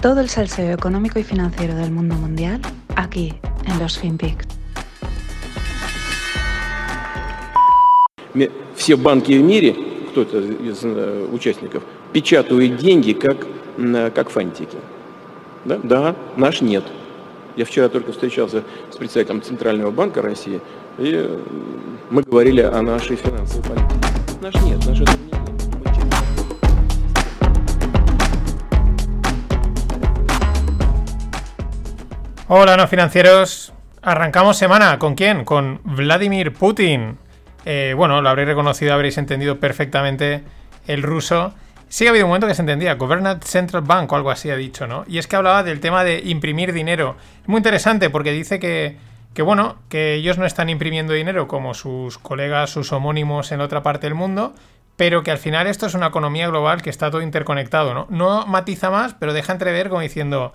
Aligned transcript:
Todo 0.00 0.20
el 0.20 0.28
salseo 0.28 0.72
económico 0.72 1.18
y 1.18 1.24
financiero 1.24 1.74
del 1.74 1.90
mundo 1.90 2.14
mundial 2.14 2.60
aquí 2.94 3.34
en 3.66 3.78
los 3.80 3.98
FinPix. 3.98 4.46
Все 8.76 8.94
банки 8.94 9.36
в 9.36 9.42
мире, 9.42 9.74
кто-то 10.10 10.38
из 10.38 10.84
э, 10.84 11.26
участников, 11.32 11.82
печатают 12.12 12.76
деньги 12.76 13.12
как, 13.12 13.44
м, 13.76 14.12
как 14.12 14.30
фантики. 14.30 14.78
Да? 15.64 15.80
да, 15.82 16.16
наш 16.36 16.60
нет. 16.60 16.84
Я 17.56 17.64
вчера 17.64 17.88
только 17.88 18.12
встречался 18.12 18.62
с 18.92 18.96
представителем 18.96 19.42
Центрального 19.42 19.90
банка 19.90 20.22
России, 20.22 20.60
и 20.98 21.12
э, 21.12 21.38
мы 22.10 22.22
говорили 22.22 22.60
о 22.60 22.80
нашей 22.82 23.16
финансовой 23.16 23.64
политике. 23.64 24.08
Наш 24.40 24.54
нет, 24.62 24.86
наш 24.86 25.00
этого 25.00 25.27
Hola, 32.50 32.78
no 32.78 32.88
financieros. 32.88 33.74
Arrancamos 34.00 34.56
semana. 34.56 34.98
¿Con 34.98 35.14
quién? 35.14 35.44
Con 35.44 35.82
Vladimir 35.84 36.54
Putin. 36.54 37.18
Eh, 37.66 37.92
bueno, 37.94 38.22
lo 38.22 38.28
habréis 38.30 38.48
reconocido, 38.48 38.94
habréis 38.94 39.18
entendido 39.18 39.60
perfectamente 39.60 40.44
el 40.86 41.02
ruso. 41.02 41.52
Sí 41.90 42.06
ha 42.06 42.10
habido 42.10 42.24
un 42.24 42.30
momento 42.30 42.46
que 42.46 42.54
se 42.54 42.62
entendía, 42.62 42.94
Government 42.94 43.44
Central 43.44 43.82
Bank 43.82 44.10
o 44.10 44.16
algo 44.16 44.30
así 44.30 44.48
ha 44.48 44.56
dicho, 44.56 44.86
¿no? 44.86 45.04
Y 45.06 45.18
es 45.18 45.26
que 45.26 45.36
hablaba 45.36 45.62
del 45.62 45.80
tema 45.80 46.04
de 46.04 46.22
imprimir 46.24 46.72
dinero. 46.72 47.16
Muy 47.44 47.58
interesante 47.58 48.08
porque 48.08 48.32
dice 48.32 48.58
que, 48.58 48.96
que, 49.34 49.42
bueno, 49.42 49.76
que 49.90 50.14
ellos 50.14 50.38
no 50.38 50.46
están 50.46 50.70
imprimiendo 50.70 51.12
dinero 51.12 51.48
como 51.48 51.74
sus 51.74 52.16
colegas, 52.16 52.70
sus 52.70 52.92
homónimos 52.92 53.52
en 53.52 53.60
otra 53.60 53.82
parte 53.82 54.06
del 54.06 54.14
mundo, 54.14 54.54
pero 54.96 55.22
que 55.22 55.32
al 55.32 55.38
final 55.38 55.66
esto 55.66 55.84
es 55.84 55.92
una 55.92 56.06
economía 56.06 56.48
global 56.48 56.80
que 56.80 56.88
está 56.88 57.10
todo 57.10 57.20
interconectado, 57.20 57.92
¿no? 57.92 58.06
No 58.08 58.46
matiza 58.46 58.88
más, 58.88 59.12
pero 59.12 59.34
deja 59.34 59.52
entrever 59.52 59.90
como 59.90 60.00
diciendo, 60.00 60.54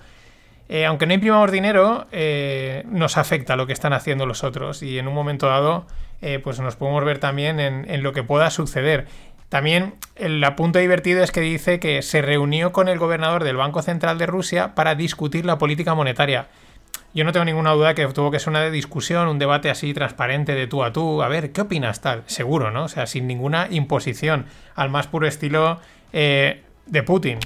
eh, 0.70 0.86
aunque 0.86 1.06
no 1.06 1.14
imprimamos 1.14 1.52
dinero, 1.52 2.08
eh, 2.12 2.84
nos 2.88 3.18
afecta 3.18 3.56
lo 3.56 3.68
que 3.68 3.74
están 3.74 3.94
haciendo 3.94 4.26
los 4.26 4.44
otros 4.44 4.82
y 4.82 4.98
en 4.98 5.08
un 5.08 5.14
momento 5.14 5.48
dado, 5.48 5.86
eh, 6.22 6.40
pues 6.40 6.60
nos 6.60 6.76
podemos 6.76 7.04
ver 7.04 7.20
también 7.20 7.60
en, 7.60 7.90
en 7.90 8.02
lo 8.04 8.14
que 8.14 8.24
pueda 8.24 8.50
suceder. 8.50 9.08
También 9.50 9.96
el 10.16 10.44
apunto 10.44 10.80
divertido 10.80 11.24
es 11.24 11.32
que 11.32 11.42
dice 11.42 11.80
que 11.80 12.02
se 12.02 12.22
reunió 12.22 12.72
con 12.72 12.88
el 12.88 12.98
gobernador 12.98 13.44
del 13.44 13.58
Banco 13.58 13.82
Central 13.82 14.18
de 14.18 14.26
Rusia 14.26 14.74
para 14.74 14.96
discutir 14.96 15.46
la 15.46 15.58
política 15.58 15.94
monetaria. 15.94 16.48
Yo 17.14 17.24
no 17.24 17.32
tengo 17.32 17.46
ninguna 17.46 17.72
duda 17.74 17.94
que 17.94 18.08
tuvo 18.08 18.32
que 18.32 18.40
ser 18.40 18.50
una 18.50 18.68
discusión, 18.72 19.28
un 19.28 19.38
debate 19.38 19.70
así 19.70 19.94
transparente 19.94 20.56
de 20.56 20.66
tú 20.66 20.84
a 20.84 20.92
tú. 20.92 21.22
A 21.22 21.28
ver, 21.28 21.52
¿qué 21.52 21.62
opinas 21.62 22.02
tal? 22.02 22.24
Seguro, 22.26 22.72
¿no? 22.72 22.86
O 22.86 22.88
sea, 22.88 23.06
sin 23.06 23.28
ninguna 23.28 23.68
imposición, 23.70 24.48
al 24.74 24.90
más 24.90 25.06
puro 25.06 25.28
estilo 25.28 25.80
de 26.12 27.04
Putin. 27.06 27.38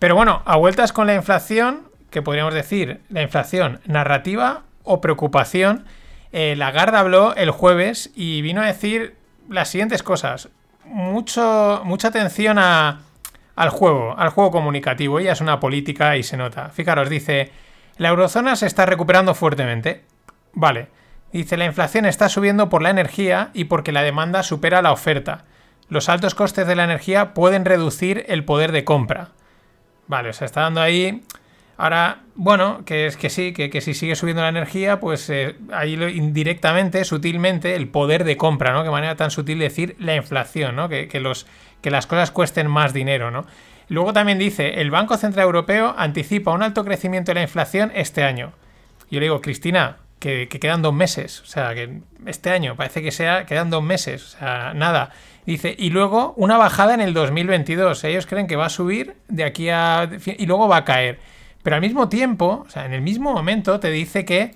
Pero 0.00 0.16
bueno, 0.16 0.42
a 0.46 0.56
vueltas 0.56 0.94
con 0.94 1.06
la 1.06 1.14
inflación, 1.14 1.82
que 2.08 2.22
podríamos 2.22 2.54
decir 2.54 3.02
la 3.10 3.20
inflación 3.20 3.80
narrativa 3.84 4.62
o 4.82 5.02
preocupación, 5.02 5.84
eh, 6.32 6.54
Lagarde 6.56 6.96
habló 6.96 7.34
el 7.36 7.50
jueves 7.50 8.10
y 8.16 8.40
vino 8.40 8.62
a 8.62 8.66
decir 8.66 9.14
las 9.50 9.68
siguientes 9.68 10.02
cosas. 10.02 10.48
Mucho, 10.86 11.82
mucha 11.84 12.08
atención 12.08 12.58
al 12.58 13.68
juego, 13.68 14.18
al 14.18 14.30
juego 14.30 14.50
comunicativo. 14.50 15.18
Ella 15.18 15.32
es 15.32 15.42
una 15.42 15.60
política 15.60 16.16
y 16.16 16.22
se 16.22 16.38
nota. 16.38 16.70
Fijaros, 16.70 17.10
dice, 17.10 17.52
la 17.98 18.08
eurozona 18.08 18.56
se 18.56 18.66
está 18.66 18.86
recuperando 18.86 19.34
fuertemente. 19.34 20.04
Vale. 20.54 20.88
Dice, 21.30 21.58
la 21.58 21.66
inflación 21.66 22.06
está 22.06 22.30
subiendo 22.30 22.70
por 22.70 22.80
la 22.80 22.88
energía 22.88 23.50
y 23.52 23.64
porque 23.64 23.92
la 23.92 24.02
demanda 24.02 24.42
supera 24.44 24.80
la 24.80 24.92
oferta. 24.92 25.44
Los 25.90 26.08
altos 26.08 26.34
costes 26.34 26.66
de 26.66 26.74
la 26.74 26.84
energía 26.84 27.34
pueden 27.34 27.66
reducir 27.66 28.24
el 28.28 28.46
poder 28.46 28.72
de 28.72 28.84
compra. 28.84 29.32
Vale, 30.10 30.30
o 30.30 30.32
sea, 30.32 30.46
está 30.46 30.62
dando 30.62 30.80
ahí. 30.80 31.22
Ahora, 31.76 32.22
bueno, 32.34 32.84
que 32.84 33.06
es 33.06 33.16
que 33.16 33.30
sí, 33.30 33.52
que, 33.52 33.70
que 33.70 33.80
si 33.80 33.94
sigue 33.94 34.16
subiendo 34.16 34.42
la 34.42 34.48
energía, 34.48 34.98
pues 34.98 35.30
eh, 35.30 35.54
ahí 35.72 35.94
indirectamente, 35.94 37.04
sutilmente, 37.04 37.76
el 37.76 37.86
poder 37.86 38.24
de 38.24 38.36
compra, 38.36 38.72
¿no? 38.72 38.82
Qué 38.82 38.90
manera 38.90 39.14
tan 39.14 39.30
sutil 39.30 39.60
de 39.60 39.66
decir 39.66 39.94
la 40.00 40.16
inflación, 40.16 40.74
¿no? 40.74 40.88
Que, 40.88 41.06
que 41.06 41.20
los, 41.20 41.46
que 41.80 41.92
las 41.92 42.08
cosas 42.08 42.32
cuesten 42.32 42.66
más 42.66 42.92
dinero, 42.92 43.30
¿no? 43.30 43.46
Luego 43.88 44.12
también 44.12 44.40
dice, 44.40 44.80
el 44.80 44.90
Banco 44.90 45.16
Central 45.16 45.44
Europeo 45.46 45.94
anticipa 45.96 46.50
un 46.50 46.64
alto 46.64 46.84
crecimiento 46.84 47.30
de 47.30 47.36
la 47.36 47.42
inflación 47.42 47.92
este 47.94 48.24
año. 48.24 48.52
Yo 49.12 49.20
le 49.20 49.26
digo, 49.26 49.40
Cristina, 49.40 49.98
que, 50.20 50.48
que 50.48 50.60
quedan 50.60 50.82
dos 50.82 50.94
meses. 50.94 51.40
O 51.40 51.46
sea, 51.46 51.74
que 51.74 52.02
este 52.26 52.50
año 52.50 52.76
parece 52.76 53.02
que 53.02 53.10
sea, 53.10 53.46
quedan 53.46 53.70
dos 53.70 53.82
meses. 53.82 54.22
O 54.34 54.38
sea, 54.38 54.72
nada. 54.74 55.10
Dice, 55.46 55.74
y 55.76 55.90
luego 55.90 56.34
una 56.36 56.56
bajada 56.58 56.94
en 56.94 57.00
el 57.00 57.12
2022. 57.14 58.04
Ellos 58.04 58.26
creen 58.26 58.46
que 58.46 58.54
va 58.54 58.66
a 58.66 58.70
subir 58.70 59.16
de 59.28 59.42
aquí 59.42 59.70
a... 59.70 60.08
y 60.24 60.46
luego 60.46 60.68
va 60.68 60.76
a 60.76 60.84
caer. 60.84 61.18
Pero 61.62 61.76
al 61.76 61.82
mismo 61.82 62.08
tiempo, 62.08 62.64
o 62.66 62.70
sea, 62.70 62.86
en 62.86 62.92
el 62.92 63.02
mismo 63.02 63.32
momento 63.32 63.80
te 63.80 63.90
dice 63.90 64.24
que, 64.24 64.54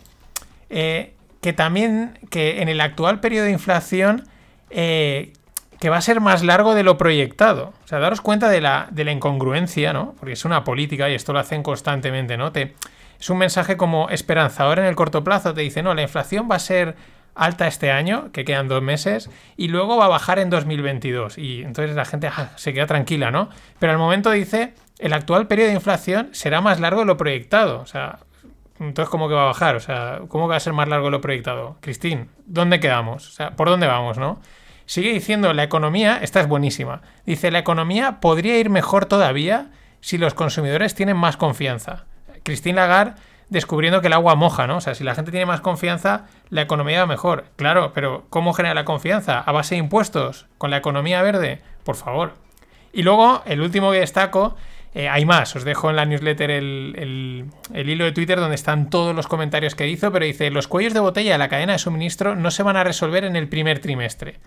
eh, 0.71 1.15
que 1.41 1.53
también, 1.53 2.19
que 2.31 2.63
en 2.63 2.69
el 2.69 2.81
actual 2.81 3.21
periodo 3.21 3.47
de 3.47 3.53
inflación, 3.53 4.29
eh, 4.71 5.33
que 5.81 5.91
va 5.91 5.99
a 5.99 6.01
ser 6.01 6.21
más 6.21 6.43
largo 6.43 6.75
de 6.75 6.83
lo 6.83 6.97
proyectado. 6.97 7.75
O 7.85 7.89
sea, 7.89 7.99
daros 7.99 8.21
cuenta 8.21 8.49
de 8.49 8.61
la, 8.61 8.89
de 8.91 9.05
la 9.05 9.13
incongruencia, 9.13 9.93
¿no? 9.93 10.15
Porque 10.19 10.33
es 10.33 10.45
una 10.45 10.65
política 10.65 11.11
y 11.11 11.15
esto 11.15 11.33
lo 11.33 11.41
hacen 11.41 11.63
constantemente, 11.63 12.37
¿no? 12.37 12.53
Te, 12.53 12.75
es 13.25 13.31
un 13.31 13.39
mensaje 13.39 13.79
como 13.79 14.11
esperanzador 14.11 14.79
en 14.79 14.85
el 14.85 14.97
corto 14.97 15.25
plazo. 15.25 15.55
Te 15.55 15.63
dice, 15.63 15.83
no, 15.83 15.95
la 15.95 16.03
inflación 16.03 16.47
va 16.51 16.57
a 16.57 16.59
ser 16.59 16.95
alta 17.35 17.67
este 17.67 17.91
año, 17.91 18.31
que 18.33 18.45
quedan 18.45 18.69
dos 18.69 18.83
meses, 18.83 19.31
y 19.57 19.69
luego 19.69 19.97
va 19.97 20.05
a 20.05 20.09
bajar 20.09 20.39
en 20.39 20.51
2022. 20.51 21.39
Y 21.39 21.63
entonces 21.63 21.97
la 21.97 22.05
gente 22.05 22.27
ah, 22.27 22.51
se 22.57 22.75
queda 22.75 22.85
tranquila, 22.85 23.31
¿no? 23.31 23.49
Pero 23.79 23.93
al 23.93 23.99
momento 23.99 24.31
dice, 24.31 24.75
el 24.99 25.15
actual 25.15 25.47
periodo 25.47 25.69
de 25.69 25.75
inflación 25.77 26.29
será 26.33 26.61
más 26.61 26.81
largo 26.81 27.01
de 27.01 27.07
lo 27.07 27.17
proyectado. 27.17 27.81
O 27.81 27.87
sea, 27.87 28.19
entonces, 28.79 29.09
¿cómo 29.09 29.27
que 29.27 29.35
va 29.35 29.45
a 29.45 29.47
bajar? 29.47 29.77
O 29.77 29.81
sea, 29.81 30.21
¿cómo 30.29 30.45
que 30.45 30.51
va 30.51 30.57
a 30.57 30.61
ser 30.61 30.75
más 30.75 30.89
largo 30.89 31.07
de 31.07 31.13
lo 31.13 31.23
proyectado? 31.23 31.79
Cristín, 31.81 32.29
¿dónde 32.45 32.79
quedamos? 32.79 33.27
O 33.29 33.33
sea, 33.33 33.53
¿por 33.53 33.71
dónde 33.71 33.87
vamos, 33.87 34.19
no? 34.19 34.39
Sigue 34.85 35.15
diciendo, 35.15 35.55
la 35.55 35.63
economía, 35.63 36.19
esta 36.21 36.43
es 36.43 36.47
buenísima. 36.47 37.01
Dice, 37.25 37.51
la 37.51 37.61
economía 37.61 38.21
podría 38.21 38.59
ir 38.59 38.69
mejor 38.69 39.07
todavía 39.07 39.71
si 40.03 40.19
los 40.19 40.35
consumidores 40.35 40.95
tienen 40.95 41.17
más 41.17 41.39
confianza. 41.39 42.05
Christine 42.45 42.77
Lagarde 42.77 43.15
descubriendo 43.49 44.01
que 44.01 44.09
el 44.09 44.13
agua 44.13 44.35
moja, 44.35 44.67
¿no? 44.67 44.79
O 44.79 44.81
sea, 44.81 44.95
si 44.95 45.05
la 45.05 45.15
gente 45.15 45.31
tiene 45.31 45.47
más 45.47 45.61
confianza, 45.61 46.27
la 46.51 46.63
economía 46.63 47.01
va 47.01 47.07
mejor. 47.07 47.47
Claro, 47.57 47.93
pero 47.95 48.27
¿cómo 48.31 48.53
genera 48.53 48.75
la 48.75 48.85
confianza? 48.85 49.41
¿A 49.41 49.53
base 49.53 49.75
de 49.75 49.81
impuestos? 49.81 50.47
¿Con 50.59 50.71
la 50.71 50.77
economía 50.77 51.23
verde? 51.23 51.61
Por 51.85 51.97
favor. 51.97 52.35
Y 52.93 53.03
luego, 53.03 53.43
el 53.47 53.61
último 53.61 53.93
que 53.93 53.99
destaco, 53.99 54.57
eh, 54.95 55.09
hay 55.09 55.25
más, 55.25 55.55
os 55.57 55.65
dejo 55.65 55.91
en 55.91 55.97
la 55.97 56.05
newsletter 56.05 56.51
el, 56.51 57.47
hilo 57.75 58.05
de 58.05 58.13
Twitter 58.13 58.39
donde 58.39 58.55
están 58.55 58.91
todos 58.91 59.15
los 59.15 59.27
comentarios 59.27 59.75
que 59.75 59.89
hizo, 59.89 60.13
pero 60.13 60.25
dice, 60.25 60.51
los 60.51 60.69
cuellos 60.69 60.95
de 60.95 61.01
botella 61.01 61.33
de 61.33 61.39
la 61.39 61.49
cadena 61.49 61.73
de 61.73 61.79
suministro 61.79 62.37
no 62.37 62.51
se 62.51 62.63
van 62.63 62.77
a 62.77 62.85
resolver 62.85 63.25
en 63.25 63.35
el 63.37 63.49
primer 63.49 63.81
trimestre. 63.81 64.39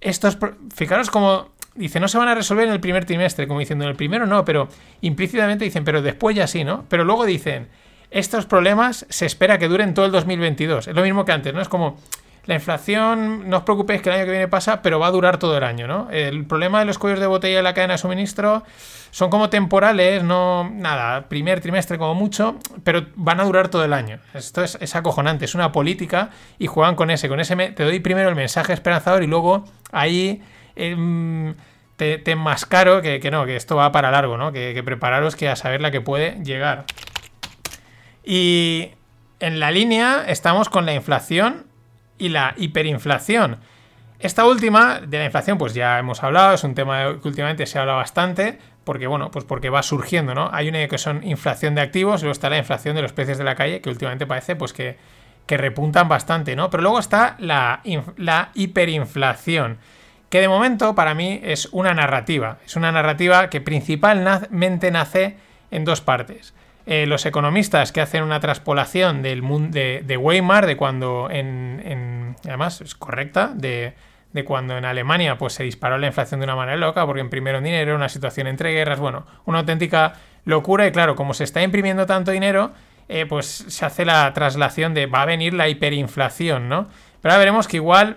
Estos, 0.00 0.38
fijaros 0.74 1.10
como 1.10 1.48
dice, 1.74 2.00
no 2.00 2.08
se 2.08 2.18
van 2.18 2.28
a 2.28 2.34
resolver 2.34 2.66
en 2.66 2.72
el 2.72 2.80
primer 2.80 3.04
trimestre, 3.04 3.46
como 3.46 3.60
diciendo 3.60 3.84
en 3.84 3.90
el 3.90 3.96
primero 3.96 4.26
no, 4.26 4.44
pero 4.44 4.68
implícitamente 5.00 5.64
dicen, 5.64 5.84
pero 5.84 6.02
después 6.02 6.36
ya 6.36 6.46
sí, 6.46 6.64
¿no? 6.64 6.84
Pero 6.88 7.04
luego 7.04 7.24
dicen, 7.24 7.68
estos 8.10 8.46
problemas 8.46 9.06
se 9.08 9.26
espera 9.26 9.58
que 9.58 9.68
duren 9.68 9.94
todo 9.94 10.06
el 10.06 10.12
2022. 10.12 10.88
Es 10.88 10.94
lo 10.94 11.02
mismo 11.02 11.24
que 11.24 11.32
antes, 11.32 11.52
¿no? 11.52 11.60
Es 11.60 11.68
como, 11.68 11.98
la 12.46 12.54
inflación, 12.54 13.48
no 13.48 13.58
os 13.58 13.62
preocupéis 13.62 14.02
que 14.02 14.10
el 14.10 14.16
año 14.16 14.24
que 14.26 14.30
viene 14.30 14.48
pasa, 14.48 14.82
pero 14.82 14.98
va 14.98 15.06
a 15.06 15.10
durar 15.10 15.38
todo 15.38 15.56
el 15.56 15.64
año, 15.64 15.86
¿no? 15.86 16.08
El 16.10 16.44
problema 16.44 16.78
de 16.80 16.84
los 16.84 16.98
cuellos 16.98 17.20
de 17.20 17.26
botella 17.26 17.56
de 17.56 17.62
la 17.62 17.72
cadena 17.72 17.94
de 17.94 17.98
suministro 17.98 18.64
son 19.10 19.30
como 19.30 19.48
temporales, 19.48 20.22
no, 20.22 20.70
nada, 20.70 21.28
primer 21.28 21.60
trimestre 21.60 21.96
como 21.96 22.14
mucho, 22.14 22.56
pero 22.82 23.06
van 23.14 23.40
a 23.40 23.44
durar 23.44 23.68
todo 23.68 23.84
el 23.84 23.92
año. 23.94 24.18
Esto 24.34 24.62
es, 24.62 24.76
es 24.80 24.94
acojonante, 24.94 25.46
es 25.46 25.54
una 25.54 25.72
política 25.72 26.30
y 26.58 26.66
juegan 26.66 26.96
con 26.96 27.10
ese, 27.10 27.28
con 27.28 27.40
ese, 27.40 27.56
te 27.56 27.82
doy 27.82 28.00
primero 28.00 28.28
el 28.28 28.34
mensaje 28.34 28.72
esperanzador 28.72 29.22
y 29.22 29.26
luego 29.26 29.64
ahí 29.90 30.42
em, 30.76 31.54
te, 31.96 32.18
te 32.18 32.36
que, 33.20 33.30
no, 33.30 33.46
que 33.46 33.56
esto 33.56 33.76
va 33.76 33.92
para 33.92 34.10
largo, 34.10 34.36
¿no? 34.36 34.52
Que, 34.52 34.72
que 34.74 34.82
prepararos 34.82 35.36
que 35.36 35.48
a 35.48 35.56
saber 35.56 35.80
la 35.80 35.90
que 35.90 36.00
puede 36.00 36.42
llegar. 36.44 36.84
Y 38.24 38.90
en 39.40 39.60
la 39.60 39.70
línea 39.70 40.24
estamos 40.26 40.68
con 40.68 40.86
la 40.86 40.94
inflación 40.94 41.66
y 42.18 42.30
la 42.30 42.54
hiperinflación. 42.56 43.58
Esta 44.18 44.46
última, 44.46 45.00
de 45.00 45.18
la 45.18 45.24
inflación, 45.26 45.58
pues 45.58 45.74
ya 45.74 45.98
hemos 45.98 46.22
hablado, 46.22 46.54
es 46.54 46.64
un 46.64 46.74
tema 46.74 47.20
que 47.20 47.28
últimamente 47.28 47.66
se 47.66 47.78
habla 47.78 47.94
bastante, 47.94 48.58
porque 48.84 49.06
bueno, 49.06 49.30
pues 49.30 49.44
porque 49.44 49.70
va 49.70 49.82
surgiendo, 49.82 50.34
¿no? 50.34 50.48
Hay 50.52 50.68
una 50.68 50.86
que 50.88 50.98
son 50.98 51.22
inflación 51.24 51.74
de 51.74 51.82
activos, 51.82 52.22
luego 52.22 52.32
está 52.32 52.48
la 52.48 52.58
inflación 52.58 52.96
de 52.96 53.02
los 53.02 53.12
precios 53.12 53.38
de 53.38 53.44
la 53.44 53.54
calle, 53.54 53.80
que 53.80 53.90
últimamente 53.90 54.26
parece 54.26 54.56
pues 54.56 54.72
que, 54.72 54.96
que 55.46 55.56
repuntan 55.56 56.08
bastante, 56.08 56.56
¿no? 56.56 56.70
Pero 56.70 56.82
luego 56.82 56.98
está 56.98 57.36
la, 57.38 57.82
la 58.16 58.50
hiperinflación, 58.54 59.78
que 60.34 60.40
de 60.40 60.48
momento 60.48 60.96
para 60.96 61.14
mí 61.14 61.40
es 61.44 61.68
una 61.70 61.94
narrativa, 61.94 62.58
es 62.66 62.74
una 62.74 62.90
narrativa 62.90 63.48
que 63.50 63.60
principalmente 63.60 64.90
nace 64.90 65.36
en 65.70 65.84
dos 65.84 66.00
partes. 66.00 66.54
Eh, 66.86 67.06
los 67.06 67.24
economistas 67.24 67.92
que 67.92 68.00
hacen 68.00 68.24
una 68.24 68.40
traspolación 68.40 69.22
del 69.22 69.42
mundo 69.42 69.78
de, 69.78 70.16
Weimar, 70.20 70.66
de 70.66 70.76
cuando 70.76 71.28
en, 71.30 71.80
en- 71.84 72.36
además 72.48 72.80
es 72.80 72.96
correcta, 72.96 73.52
de, 73.54 73.94
de 74.32 74.44
cuando 74.44 74.76
en 74.76 74.84
Alemania 74.84 75.38
pues, 75.38 75.52
se 75.52 75.62
disparó 75.62 75.98
la 75.98 76.08
inflación 76.08 76.40
de 76.40 76.44
una 76.46 76.56
manera 76.56 76.78
loca 76.78 77.06
porque 77.06 77.20
imprimieron 77.20 77.62
dinero, 77.62 77.94
una 77.94 78.08
situación 78.08 78.48
entre 78.48 78.72
guerras, 78.72 78.98
bueno, 78.98 79.24
una 79.44 79.60
auténtica 79.60 80.14
locura 80.44 80.84
y 80.88 80.90
claro, 80.90 81.14
como 81.14 81.32
se 81.32 81.44
está 81.44 81.62
imprimiendo 81.62 82.06
tanto 82.06 82.32
dinero, 82.32 82.72
eh, 83.08 83.24
pues 83.26 83.46
se 83.68 83.86
hace 83.86 84.04
la 84.04 84.32
traslación 84.32 84.94
de 84.94 85.06
va 85.06 85.22
a 85.22 85.26
venir 85.26 85.54
la 85.54 85.68
hiperinflación, 85.68 86.68
¿no? 86.68 86.88
Pero 87.22 87.32
ahora 87.34 87.38
veremos 87.38 87.68
que 87.68 87.76
igual, 87.76 88.16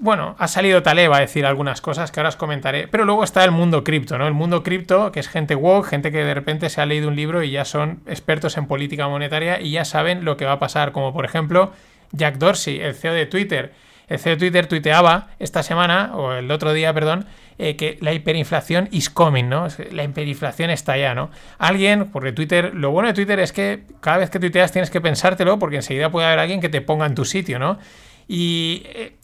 bueno, 0.00 0.36
ha 0.38 0.46
salido 0.46 0.82
Taleb 0.82 1.12
a 1.12 1.18
decir 1.18 1.44
algunas 1.44 1.80
cosas 1.80 2.12
que 2.12 2.20
ahora 2.20 2.28
os 2.28 2.36
comentaré, 2.36 2.86
pero 2.86 3.04
luego 3.04 3.24
está 3.24 3.44
el 3.44 3.50
mundo 3.50 3.82
cripto, 3.82 4.16
¿no? 4.16 4.28
El 4.28 4.34
mundo 4.34 4.62
cripto, 4.62 5.10
que 5.10 5.18
es 5.18 5.28
gente 5.28 5.56
woke, 5.56 5.88
gente 5.88 6.12
que 6.12 6.24
de 6.24 6.34
repente 6.34 6.70
se 6.70 6.80
ha 6.80 6.86
leído 6.86 7.08
un 7.08 7.16
libro 7.16 7.42
y 7.42 7.50
ya 7.50 7.64
son 7.64 8.00
expertos 8.06 8.56
en 8.56 8.66
política 8.66 9.08
monetaria 9.08 9.60
y 9.60 9.72
ya 9.72 9.84
saben 9.84 10.24
lo 10.24 10.36
que 10.36 10.44
va 10.44 10.52
a 10.52 10.58
pasar, 10.60 10.92
como 10.92 11.12
por 11.12 11.24
ejemplo 11.24 11.72
Jack 12.12 12.36
Dorsey, 12.38 12.80
el 12.80 12.94
CEO 12.94 13.12
de 13.12 13.26
Twitter. 13.26 13.72
El 14.06 14.18
CEO 14.18 14.34
de 14.34 14.38
Twitter 14.38 14.66
tuiteaba 14.66 15.28
esta 15.38 15.62
semana, 15.62 16.12
o 16.14 16.32
el 16.32 16.50
otro 16.50 16.72
día, 16.72 16.94
perdón, 16.94 17.26
eh, 17.58 17.76
que 17.76 17.98
la 18.00 18.14
hiperinflación 18.14 18.88
is 18.90 19.10
coming, 19.10 19.48
¿no? 19.48 19.66
La 19.90 20.04
hiperinflación 20.04 20.70
está 20.70 20.96
ya, 20.96 21.14
¿no? 21.14 21.30
Alguien, 21.58 22.06
porque 22.10 22.32
Twitter, 22.32 22.72
lo 22.72 22.90
bueno 22.90 23.08
de 23.08 23.14
Twitter 23.14 23.38
es 23.40 23.52
que 23.52 23.82
cada 24.00 24.18
vez 24.18 24.30
que 24.30 24.40
tuiteas 24.40 24.72
tienes 24.72 24.90
que 24.90 25.00
pensártelo, 25.00 25.58
porque 25.58 25.76
enseguida 25.76 26.10
puede 26.10 26.26
haber 26.26 26.38
alguien 26.38 26.60
que 26.60 26.68
te 26.68 26.80
ponga 26.80 27.04
en 27.04 27.14
tu 27.14 27.24
sitio, 27.24 27.58
¿no? 27.58 27.78
Y 28.28 28.82
eh, 28.86 29.16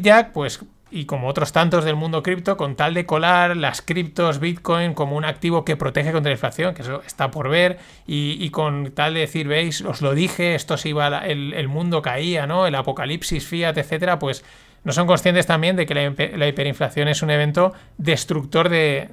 Jack, 0.00 0.32
pues 0.32 0.60
y 0.90 1.04
como 1.04 1.28
otros 1.28 1.52
tantos 1.52 1.84
del 1.84 1.96
mundo 1.96 2.22
cripto, 2.22 2.56
con 2.56 2.74
tal 2.74 2.94
de 2.94 3.04
colar 3.04 3.56
las 3.56 3.82
criptos, 3.82 4.40
Bitcoin 4.40 4.94
como 4.94 5.16
un 5.16 5.24
activo 5.24 5.64
que 5.64 5.76
protege 5.76 6.12
contra 6.12 6.30
la 6.30 6.34
inflación, 6.34 6.74
que 6.74 6.82
eso 6.82 7.02
está 7.06 7.30
por 7.30 7.50
ver, 7.50 7.78
y, 8.06 8.48
con 8.50 8.92
tal 8.92 9.14
de 9.14 9.20
decir, 9.20 9.48
veis, 9.48 9.82
os 9.82 10.00
lo 10.00 10.14
dije, 10.14 10.54
esto 10.54 10.78
se 10.78 10.88
iba, 10.88 11.08
el 11.26 11.68
mundo 11.68 12.00
caía, 12.00 12.46
¿no? 12.46 12.66
El 12.66 12.74
apocalipsis, 12.74 13.46
fiat, 13.46 13.76
etcétera, 13.76 14.18
pues 14.18 14.44
no 14.84 14.92
son 14.92 15.06
conscientes 15.06 15.46
también 15.46 15.76
de 15.76 15.86
que 15.86 15.94
la, 15.94 16.48
hiperinflación 16.48 17.08
es 17.08 17.22
un 17.22 17.30
evento 17.30 17.72
destructor 17.98 18.68
de, 18.68 19.08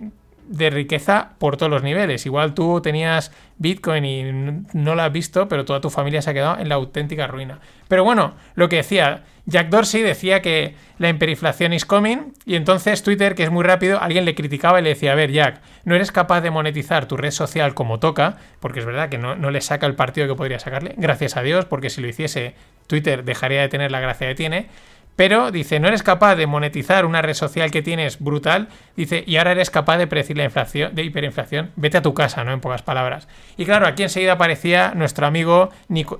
de 0.48 0.70
riqueza 0.70 1.32
por 1.40 1.58
todos 1.58 1.72
los 1.72 1.84
niveles. 1.84 2.26
Igual 2.26 2.54
tú 2.54 2.82
tenías 2.82 3.32
Bitcoin 3.58 4.06
y 4.06 4.24
no 4.74 4.96
lo 4.96 5.02
has 5.02 5.12
visto, 5.12 5.48
pero 5.48 5.66
toda 5.66 5.82
tu 5.82 5.90
familia 5.90 6.22
se 6.22 6.30
ha 6.30 6.34
quedado 6.34 6.60
en 6.60 6.70
la 6.70 6.76
auténtica 6.76 7.28
ruina. 7.28 7.60
Pero 7.88 8.04
bueno, 8.04 8.36
lo 8.56 8.70
que 8.70 8.78
decía, 8.78 9.24
Jack 9.46 9.70
Dorsey 9.70 10.02
decía 10.02 10.42
que 10.42 10.76
la 10.98 11.10
hiperinflación 11.10 11.74
is 11.74 11.86
coming 11.86 12.34
y 12.46 12.56
entonces 12.56 13.04
Twitter, 13.04 13.36
que 13.36 13.44
es 13.44 13.52
muy 13.52 13.64
rápido, 13.64 14.02
alguien 14.02 14.26
le 14.26 14.36
criticaba 14.36 14.80
y 14.80 14.84
le 14.84 14.90
decía, 14.90 15.12
a 15.12 15.16
ver 15.16 15.32
Jack, 15.32 15.62
no 15.84 15.96
eres 15.96 16.12
capaz 16.12 16.42
de 16.42 16.52
monetizar 16.52 17.08
tu 17.08 17.18
red 17.18 17.32
social 17.32 17.74
como 17.74 18.00
toca, 18.00 18.38
porque 18.60 18.80
es 18.80 18.86
verdad 18.86 19.10
que 19.10 19.18
no, 19.18 19.36
no 19.36 19.52
le 19.52 19.62
saca 19.62 19.86
el 19.86 19.96
partido 19.96 20.28
que 20.28 20.36
podría 20.36 20.60
sacarle, 20.60 20.96
gracias 20.98 21.38
a 21.38 21.42
Dios, 21.42 21.66
porque 21.66 21.90
si 21.90 22.02
lo 22.02 22.08
hiciese 22.08 22.56
Twitter 22.88 23.24
dejaría 23.24 23.62
de 23.62 23.70
tener 23.70 23.92
la 23.92 24.00
gracia 24.00 24.28
que 24.28 24.36
tiene. 24.36 24.68
Pero 25.16 25.52
dice, 25.52 25.80
no 25.80 25.88
eres 25.88 26.04
capaz 26.04 26.36
de 26.36 26.46
monetizar 26.46 27.06
una 27.06 27.22
red 27.22 27.34
social 27.34 27.72
que 27.72 27.82
tienes 27.82 28.20
brutal, 28.20 28.68
dice, 28.98 29.24
y 29.26 29.38
ahora 29.38 29.54
eres 29.54 29.70
capaz 29.70 29.98
de 29.98 30.08
predecir 30.08 30.38
la 30.38 30.44
inflación, 30.44 30.94
de 30.94 31.04
hiperinflación, 31.04 31.72
vete 31.78 31.98
a 31.98 32.02
tu 32.02 32.14
casa, 32.14 32.44
¿no? 32.44 32.52
En 32.52 32.60
pocas 32.60 32.82
palabras. 32.82 33.28
Y 33.58 33.66
claro, 33.66 33.88
aquí 33.88 34.04
enseguida 34.04 34.34
aparecía 34.34 34.94
nuestro 34.94 35.26
amigo 35.26 35.70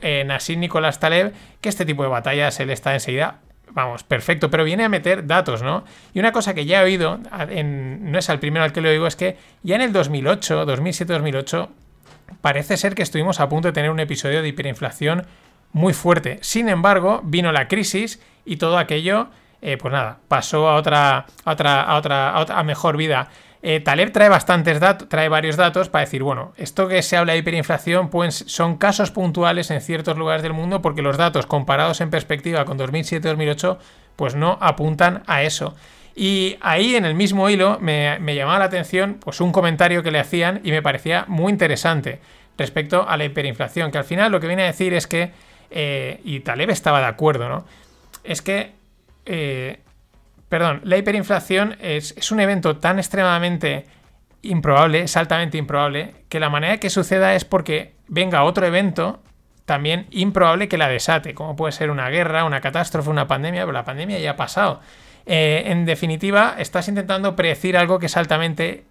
eh, 0.02 0.24
Nassim 0.26 0.62
Nicolás 0.62 1.00
Taleb, 1.00 1.34
que 1.60 1.70
este 1.70 1.86
tipo 1.86 2.04
de 2.04 2.10
batallas 2.10 2.60
él 2.62 2.70
está 2.70 2.94
enseguida, 2.94 3.40
vamos, 3.72 4.04
perfecto, 4.04 4.50
pero 4.50 4.64
viene 4.64 4.86
a 4.86 4.90
meter 4.90 5.28
datos, 5.28 5.62
¿no? 5.62 5.84
Y 6.14 6.20
una 6.20 6.32
cosa 6.32 6.54
que 6.54 6.66
ya 6.66 6.82
he 6.82 6.86
oído, 6.86 7.20
no 7.20 8.18
es 8.18 8.30
al 8.30 8.40
primero 8.40 8.64
al 8.64 8.72
que 8.72 8.82
lo 8.82 8.90
digo, 8.90 9.08
es 9.08 9.18
que 9.18 9.38
ya 9.64 9.76
en 9.76 9.82
el 9.82 9.92
2008, 9.92 10.66
2007-2008, 10.66 11.68
parece 12.42 12.78
ser 12.78 12.96
que 12.96 13.04
estuvimos 13.04 13.42
a 13.42 13.50
punto 13.50 13.68
de 13.68 13.74
tener 13.74 13.92
un 13.92 14.00
episodio 14.00 14.42
de 14.42 14.48
hiperinflación 14.48 15.26
muy 15.74 15.94
fuerte. 15.94 16.40
Sin 16.42 16.70
embargo, 16.70 17.20
vino 17.26 17.52
la 17.52 17.68
crisis 17.68 18.22
y 18.46 18.58
todo 18.58 18.78
aquello, 18.78 19.28
eh, 19.62 19.78
pues 19.78 19.92
nada, 19.92 20.20
pasó 20.28 20.70
a 20.70 20.76
otra, 20.76 21.26
a 21.44 21.52
otra, 21.52 21.84
a 21.84 21.98
otra, 21.98 22.60
a 22.60 22.64
mejor 22.64 22.98
vida. 22.98 23.30
Eh, 23.64 23.80
Taleb 23.80 24.12
trae 24.12 24.30
bastantes 24.30 24.80
datos, 24.80 25.10
trae 25.10 25.28
varios 25.28 25.58
datos 25.58 25.90
para 25.90 26.06
decir, 26.06 26.22
bueno, 26.22 26.54
esto 26.56 26.88
que 26.88 27.02
se 27.02 27.18
habla 27.18 27.34
de 27.34 27.40
hiperinflación 27.40 28.10
pues, 28.10 28.46
son 28.48 28.78
casos 28.78 29.10
puntuales 29.10 29.72
en 29.72 29.82
ciertos 29.82 30.18
lugares 30.18 30.44
del 30.44 30.54
mundo 30.54 30.84
porque 30.84 31.02
los 31.02 31.18
datos 31.18 31.48
comparados 31.48 32.00
en 32.00 32.12
perspectiva 32.12 32.64
con 32.66 32.78
2007-2008 32.78 33.78
pues 34.16 34.36
no 34.36 34.60
apuntan 34.62 35.24
a 35.26 35.42
eso. 35.42 35.74
Y 36.16 36.58
ahí 36.62 36.96
en 36.96 37.06
el 37.06 37.16
mismo 37.16 37.50
hilo 37.50 37.80
me, 37.82 38.20
me, 38.20 38.36
llamaba 38.36 38.60
la 38.60 38.66
atención 38.66 39.18
pues 39.20 39.42
un 39.42 39.52
comentario 39.52 40.04
que 40.04 40.12
le 40.12 40.20
hacían 40.20 40.62
y 40.64 40.72
me 40.72 40.84
parecía 40.84 41.26
muy 41.28 41.52
interesante 41.52 42.20
respecto 42.58 43.10
a 43.10 43.18
la 43.18 43.26
hiperinflación, 43.26 43.92
que 43.92 43.98
al 43.98 44.06
final 44.06 44.32
lo 44.32 44.40
que 44.40 44.48
viene 44.48 44.62
a 44.62 44.68
decir 44.68 44.94
es 44.94 45.08
que 45.08 45.32
eh, 45.72 46.22
y 46.24 46.40
Taleb 46.42 46.70
estaba 46.70 47.00
de 47.00 47.08
acuerdo, 47.08 47.50
¿no? 47.50 47.66
Es 48.26 48.42
que, 48.42 48.74
eh, 49.26 49.80
perdón, 50.50 50.82
la 50.84 50.98
hiperinflación 50.98 51.78
es, 51.80 52.32
un 52.32 52.40
evento 52.40 52.78
tan 52.78 53.00
extremadamente 53.00 53.86
improbable, 54.42 55.02
es 55.02 55.18
altamente 55.18 55.58
improbable, 55.58 56.16
que 56.30 56.40
la 56.40 56.50
manera 56.50 56.78
que 56.78 56.90
suceda 56.90 57.36
es 57.36 57.46
porque 57.46 57.94
venga 58.08 58.44
otro 58.44 58.66
evento 58.66 59.22
también 59.66 60.06
improbable 60.12 60.68
que 60.68 60.78
la 60.78 60.88
desate, 60.88 61.34
como 61.34 61.56
puede 61.56 61.72
ser 61.72 61.90
una 61.90 62.10
guerra, 62.10 62.46
una 62.46 62.62
catástrofe, 62.62 63.10
una 63.10 63.28
pandemia, 63.28 63.62
pero 63.62 63.74
la 63.74 63.84
pandemia 63.84 64.20
ya 64.20 64.32
ha 64.32 64.36
pasado. 64.36 64.80
Eh, 65.26 65.64
en 65.68 65.86
definitiva, 65.86 66.56
estás 66.60 66.88
intentando 66.88 67.36
predecir 67.36 67.76
algo 67.76 67.98
que 67.98 68.06
es 68.06 68.16
altamente 68.16 68.86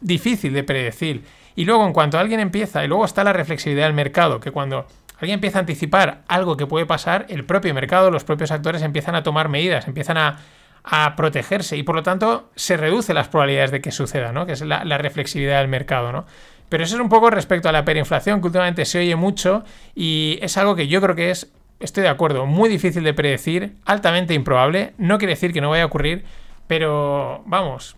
difícil 0.00 0.54
de 0.54 0.64
predecir. 0.64 1.24
Y 1.56 1.64
luego, 1.64 1.84
en 1.86 1.92
cuanto 1.92 2.18
alguien 2.18 2.40
empieza, 2.40 2.84
y 2.84 2.88
luego 2.88 3.04
está 3.04 3.24
la 3.24 3.32
reflexividad 3.32 3.84
del 3.84 3.92
mercado, 3.92 4.40
que 4.40 4.50
cuando 4.50 4.86
alguien 5.18 5.34
empieza 5.36 5.58
a 5.58 5.60
anticipar 5.60 6.22
algo 6.28 6.56
que 6.56 6.66
puede 6.66 6.86
pasar, 6.86 7.26
el 7.28 7.44
propio 7.44 7.74
mercado, 7.74 8.10
los 8.10 8.24
propios 8.24 8.50
actores 8.50 8.82
empiezan 8.82 9.14
a 9.14 9.22
tomar 9.22 9.48
medidas, 9.48 9.86
empiezan 9.88 10.18
a, 10.18 10.38
protegerse 11.16 11.76
y 11.76 11.82
por 11.82 11.96
lo 11.96 12.02
tanto 12.02 12.50
se 12.54 12.78
reduce 12.78 13.12
las 13.12 13.28
probabilidades 13.28 13.70
de 13.72 13.82
que 13.82 13.90
suceda, 13.90 14.32
¿no? 14.32 14.46
Que 14.46 14.52
es 14.52 14.62
la, 14.62 14.96
reflexividad 14.96 15.60
del 15.60 15.68
mercado, 15.68 16.12
¿no? 16.12 16.24
Pero 16.70 16.82
eso 16.82 16.94
es 16.94 17.02
un 17.02 17.10
poco 17.10 17.28
respecto 17.28 17.68
a 17.68 17.72
la 17.72 17.80
hiperinflación, 17.80 18.40
que 18.40 18.46
últimamente 18.46 18.86
se 18.86 19.00
oye 19.00 19.14
mucho 19.14 19.64
y 19.94 20.38
es 20.40 20.56
algo 20.56 20.76
que 20.76 20.88
yo 20.88 21.02
creo 21.02 21.14
que 21.14 21.30
es, 21.30 21.52
estoy 21.78 22.04
de 22.04 22.08
acuerdo, 22.08 22.46
muy 22.46 22.70
difícil 22.70 23.04
de 23.04 23.12
predecir, 23.12 23.74
altamente 23.84 24.32
improbable. 24.32 24.94
No 24.96 25.18
quiere 25.18 25.34
decir 25.34 25.52
que 25.52 25.60
no 25.60 25.68
vaya 25.68 25.82
a 25.82 25.86
ocurrir, 25.86 26.24
pero 26.68 27.42
vamos, 27.44 27.96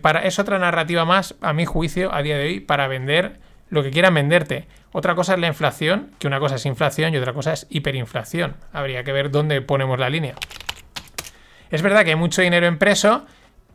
para, 0.00 0.20
es 0.20 0.38
otra 0.38 0.58
narrativa 0.58 1.04
más, 1.04 1.34
a 1.40 1.52
mi 1.52 1.64
juicio, 1.64 2.14
a 2.14 2.22
día 2.22 2.36
de 2.36 2.44
hoy, 2.44 2.60
para 2.60 2.88
vender 2.88 3.40
lo 3.68 3.82
que 3.82 3.90
quieran 3.90 4.14
venderte. 4.14 4.66
Otra 4.92 5.14
cosa 5.14 5.34
es 5.34 5.40
la 5.40 5.48
inflación, 5.48 6.10
que 6.18 6.26
una 6.26 6.40
cosa 6.40 6.56
es 6.56 6.66
inflación 6.66 7.14
y 7.14 7.18
otra 7.18 7.32
cosa 7.32 7.52
es 7.52 7.66
hiperinflación. 7.68 8.56
Habría 8.72 9.04
que 9.04 9.12
ver 9.12 9.30
dónde 9.30 9.60
ponemos 9.60 9.98
la 9.98 10.08
línea. 10.08 10.34
Es 11.70 11.82
verdad 11.82 12.04
que 12.04 12.10
hay 12.10 12.16
mucho 12.16 12.42
dinero 12.42 12.66
impreso, 12.66 13.26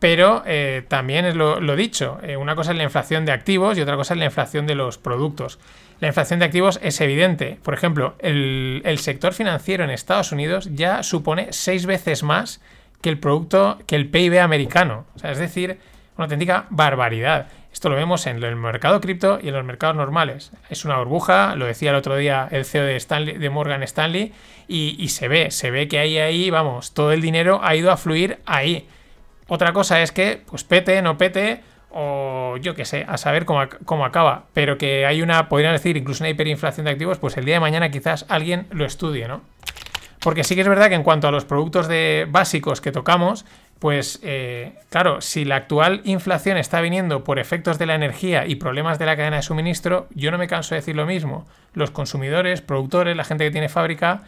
pero 0.02 0.42
eh, 0.46 0.84
también 0.88 1.24
es 1.26 1.36
lo, 1.36 1.76
dicho. 1.76 2.18
Eh, 2.22 2.36
una 2.36 2.56
cosa 2.56 2.72
es 2.72 2.76
la 2.76 2.82
inflación 2.82 3.24
de 3.24 3.30
activos 3.30 3.78
y 3.78 3.82
otra 3.82 3.96
cosa 3.96 4.14
es 4.14 4.18
la 4.18 4.24
inflación 4.24 4.66
de 4.66 4.74
los 4.74 4.98
productos. 4.98 5.60
La 6.00 6.08
inflación 6.08 6.40
de 6.40 6.46
activos 6.46 6.80
es 6.82 7.00
evidente. 7.00 7.60
Por 7.62 7.74
ejemplo, 7.74 8.16
el, 8.18 8.82
sector 8.98 9.32
financiero 9.32 9.84
en 9.84 9.90
Estados 9.90 10.32
Unidos 10.32 10.68
ya 10.72 11.04
supone 11.04 11.52
seis 11.52 11.86
veces 11.86 12.24
más 12.24 12.60
que 13.00 13.10
el 13.10 13.18
producto, 13.20 13.78
que 13.86 13.94
el 13.94 14.08
PIB 14.08 14.40
americano. 14.40 15.06
O 15.14 15.20
sea, 15.20 15.30
es 15.30 15.38
decir, 15.38 15.78
una 16.16 16.24
auténtica 16.24 16.66
barbaridad. 16.70 17.46
Esto 17.82 17.90
lo 17.90 17.96
vemos 17.96 18.28
en 18.28 18.40
el 18.40 18.54
mercado 18.54 19.00
cripto 19.00 19.40
y 19.42 19.48
en 19.48 19.54
los 19.54 19.64
mercados 19.64 19.96
normales. 19.96 20.52
Es 20.70 20.84
una 20.84 20.98
burbuja, 20.98 21.56
lo 21.56 21.66
decía 21.66 21.90
el 21.90 21.96
otro 21.96 22.14
día 22.14 22.46
el 22.52 22.64
CEO 22.64 22.84
de, 22.84 23.50
Morgan 23.50 23.82
Stanley, 23.82 24.32
y, 24.68 25.08
se 25.08 25.26
ve, 25.26 25.50
se 25.50 25.72
ve 25.72 25.88
que 25.88 25.98
ahí, 25.98 26.16
ahí, 26.16 26.48
vamos, 26.48 26.94
todo 26.94 27.10
el 27.10 27.20
dinero 27.20 27.58
ha 27.60 27.74
ido 27.74 27.90
a 27.90 27.96
fluir 27.96 28.38
ahí. 28.46 28.86
Otra 29.48 29.72
cosa 29.72 30.00
es 30.00 30.12
que, 30.12 30.40
pues 30.48 30.62
pete, 30.62 31.02
no 31.02 31.18
pete, 31.18 31.62
o 31.90 32.56
yo 32.58 32.76
qué 32.76 32.84
sé, 32.84 33.04
a 33.08 33.16
saber 33.16 33.46
cómo, 33.46 33.62
cómo, 33.84 34.04
acaba. 34.04 34.44
Pero 34.54 34.78
que 34.78 35.04
hay 35.04 35.20
una, 35.20 35.48
podrían 35.48 35.72
decir, 35.72 35.96
incluso 35.96 36.22
una 36.22 36.30
hiperinflación 36.30 36.84
de 36.84 36.92
activos, 36.92 37.18
pues 37.18 37.36
el 37.36 37.44
día 37.44 37.54
de 37.54 37.60
mañana 37.60 37.90
quizás 37.90 38.26
alguien 38.28 38.68
lo 38.70 38.84
estudie, 38.84 39.26
¿no? 39.26 39.42
Porque 40.20 40.44
sí 40.44 40.54
que 40.54 40.60
es 40.60 40.68
verdad 40.68 40.88
que 40.88 40.94
en 40.94 41.02
cuanto 41.02 41.26
a 41.26 41.32
los 41.32 41.44
productos 41.44 41.88
de 41.88 42.28
básicos 42.30 42.80
que 42.80 42.92
tocamos, 42.92 43.44
pues 43.82 44.20
eh, 44.22 44.74
claro, 44.90 45.20
si 45.20 45.44
la 45.44 45.56
actual 45.56 46.02
inflación 46.04 46.56
está 46.56 46.80
viniendo 46.80 47.24
por 47.24 47.40
efectos 47.40 47.80
de 47.80 47.86
la 47.86 47.96
energía 47.96 48.46
y 48.46 48.54
problemas 48.54 49.00
de 49.00 49.06
la 49.06 49.16
cadena 49.16 49.38
de 49.38 49.42
suministro, 49.42 50.06
yo 50.14 50.30
no 50.30 50.38
me 50.38 50.46
canso 50.46 50.76
de 50.76 50.82
decir 50.82 50.94
lo 50.94 51.04
mismo. 51.04 51.48
Los 51.74 51.90
consumidores, 51.90 52.62
productores, 52.62 53.16
la 53.16 53.24
gente 53.24 53.42
que 53.42 53.50
tiene 53.50 53.68
fábrica, 53.68 54.22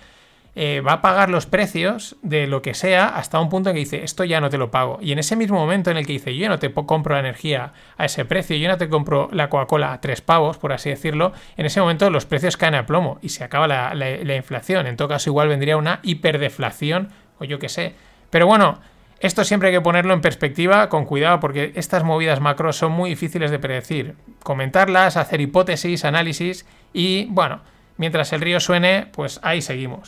eh, 0.56 0.80
va 0.80 0.94
a 0.94 1.02
pagar 1.02 1.30
los 1.30 1.46
precios 1.46 2.16
de 2.22 2.48
lo 2.48 2.62
que 2.62 2.74
sea 2.74 3.06
hasta 3.06 3.38
un 3.38 3.48
punto 3.48 3.70
en 3.70 3.74
que 3.76 3.78
dice, 3.78 4.02
esto 4.02 4.24
ya 4.24 4.40
no 4.40 4.50
te 4.50 4.58
lo 4.58 4.72
pago. 4.72 4.98
Y 5.00 5.12
en 5.12 5.20
ese 5.20 5.36
mismo 5.36 5.56
momento 5.56 5.92
en 5.92 5.98
el 5.98 6.06
que 6.06 6.14
dice, 6.14 6.36
yo 6.36 6.48
no 6.48 6.58
te 6.58 6.72
compro 6.72 7.14
la 7.14 7.20
energía 7.20 7.74
a 7.96 8.06
ese 8.06 8.24
precio, 8.24 8.56
yo 8.56 8.66
no 8.66 8.76
te 8.76 8.88
compro 8.88 9.28
la 9.30 9.50
Coca-Cola 9.50 9.92
a 9.92 10.00
tres 10.00 10.20
pavos, 10.20 10.58
por 10.58 10.72
así 10.72 10.90
decirlo, 10.90 11.32
en 11.56 11.66
ese 11.66 11.80
momento 11.80 12.10
los 12.10 12.26
precios 12.26 12.56
caen 12.56 12.74
a 12.74 12.86
plomo 12.86 13.20
y 13.22 13.28
se 13.28 13.44
acaba 13.44 13.68
la, 13.68 13.94
la 13.94 14.34
inflación. 14.34 14.88
En 14.88 14.96
todo 14.96 15.06
caso, 15.06 15.30
igual 15.30 15.46
vendría 15.46 15.76
una 15.76 16.00
hiperdeflación 16.02 17.10
o 17.38 17.44
yo 17.44 17.60
qué 17.60 17.68
sé. 17.68 17.94
Pero 18.30 18.48
bueno, 18.48 18.80
esto 19.24 19.42
siempre 19.42 19.70
hay 19.70 19.74
que 19.74 19.80
ponerlo 19.80 20.12
en 20.12 20.20
perspectiva 20.20 20.90
con 20.90 21.06
cuidado 21.06 21.40
porque 21.40 21.72
estas 21.76 22.04
movidas 22.04 22.40
macro 22.40 22.74
son 22.74 22.92
muy 22.92 23.08
difíciles 23.08 23.50
de 23.50 23.58
predecir. 23.58 24.16
Comentarlas, 24.42 25.16
hacer 25.16 25.40
hipótesis, 25.40 26.04
análisis 26.04 26.66
y 26.92 27.24
bueno, 27.30 27.62
mientras 27.96 28.34
el 28.34 28.42
río 28.42 28.60
suene, 28.60 29.06
pues 29.12 29.40
ahí 29.42 29.62
seguimos. 29.62 30.06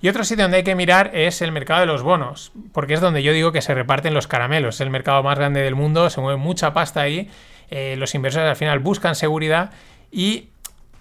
Y 0.00 0.08
otro 0.08 0.22
sitio 0.22 0.44
donde 0.44 0.58
hay 0.58 0.62
que 0.62 0.76
mirar 0.76 1.10
es 1.14 1.42
el 1.42 1.50
mercado 1.50 1.80
de 1.80 1.86
los 1.86 2.04
bonos, 2.04 2.52
porque 2.70 2.94
es 2.94 3.00
donde 3.00 3.24
yo 3.24 3.32
digo 3.32 3.50
que 3.50 3.60
se 3.60 3.74
reparten 3.74 4.14
los 4.14 4.28
caramelos. 4.28 4.76
Es 4.76 4.80
el 4.80 4.90
mercado 4.90 5.24
más 5.24 5.36
grande 5.36 5.60
del 5.60 5.74
mundo, 5.74 6.10
se 6.10 6.20
mueve 6.20 6.38
mucha 6.38 6.72
pasta 6.74 7.00
ahí. 7.00 7.28
Eh, 7.70 7.96
los 7.98 8.14
inversores 8.14 8.48
al 8.48 8.56
final 8.56 8.78
buscan 8.78 9.16
seguridad 9.16 9.72
y 10.12 10.50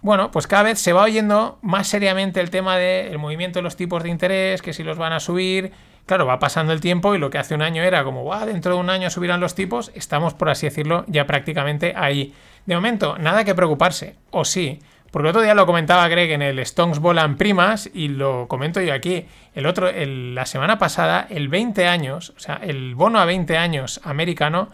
bueno, 0.01 0.31
pues 0.31 0.47
cada 0.47 0.63
vez 0.63 0.79
se 0.79 0.91
va 0.91 1.03
oyendo 1.03 1.59
más 1.61 1.87
seriamente 1.87 2.41
el 2.41 2.49
tema 2.49 2.77
del 2.77 3.19
movimiento 3.19 3.59
de 3.59 3.63
los 3.63 3.75
tipos 3.75 4.01
de 4.01 4.09
interés, 4.09 4.63
que 4.63 4.73
si 4.73 4.83
los 4.83 4.97
van 4.97 5.13
a 5.13 5.19
subir. 5.19 5.71
Claro, 6.05 6.25
va 6.25 6.39
pasando 6.39 6.73
el 6.73 6.81
tiempo 6.81 7.15
y 7.15 7.17
lo 7.17 7.29
que 7.29 7.37
hace 7.37 7.55
un 7.55 7.61
año 7.61 7.81
era 7.81 8.03
como, 8.03 8.23
wow, 8.23 8.45
dentro 8.45 8.73
de 8.73 8.79
un 8.79 8.89
año 8.89 9.09
subirán 9.09 9.39
los 9.39 9.55
tipos, 9.55 9.91
estamos, 9.95 10.33
por 10.33 10.49
así 10.49 10.67
decirlo, 10.67 11.05
ya 11.07 11.25
prácticamente 11.25 11.93
ahí. 11.95 12.33
De 12.65 12.75
momento, 12.75 13.17
nada 13.17 13.45
que 13.45 13.55
preocuparse, 13.55 14.15
o 14.31 14.43
sí. 14.43 14.79
Porque 15.11 15.27
el 15.27 15.29
otro 15.29 15.41
día 15.43 15.53
lo 15.53 15.65
comentaba 15.65 16.07
Greg 16.07 16.31
en 16.31 16.41
el 16.41 16.57
Stones 16.59 16.99
Volan 16.99 17.37
Primas 17.37 17.89
y 17.93 18.07
lo 18.07 18.47
comento 18.47 18.81
yo 18.81 18.93
aquí. 18.93 19.27
El 19.53 19.67
otro, 19.67 19.89
la 19.93 20.45
semana 20.47 20.79
pasada, 20.79 21.27
el 21.29 21.49
20 21.49 21.87
años, 21.87 22.33
o 22.35 22.39
sea, 22.39 22.59
el 22.63 22.95
bono 22.95 23.19
a 23.19 23.25
20 23.25 23.55
años 23.55 24.01
americano 24.03 24.69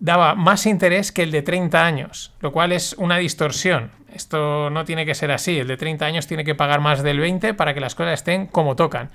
daba 0.00 0.34
más 0.34 0.66
interés 0.66 1.12
que 1.12 1.22
el 1.22 1.30
de 1.30 1.42
30 1.42 1.86
años, 1.86 2.32
lo 2.40 2.50
cual 2.50 2.72
es 2.72 2.94
una 2.98 3.18
distorsión. 3.18 3.92
Esto 4.12 4.68
no 4.68 4.84
tiene 4.84 5.06
que 5.06 5.14
ser 5.14 5.30
así. 5.30 5.60
El 5.60 5.68
de 5.68 5.76
30 5.76 6.04
años 6.06 6.26
tiene 6.26 6.44
que 6.44 6.56
pagar 6.56 6.80
más 6.80 7.04
del 7.04 7.20
20 7.20 7.54
para 7.54 7.72
que 7.72 7.80
las 7.80 7.94
cosas 7.94 8.14
estén 8.14 8.48
como 8.48 8.74
tocan. 8.74 9.10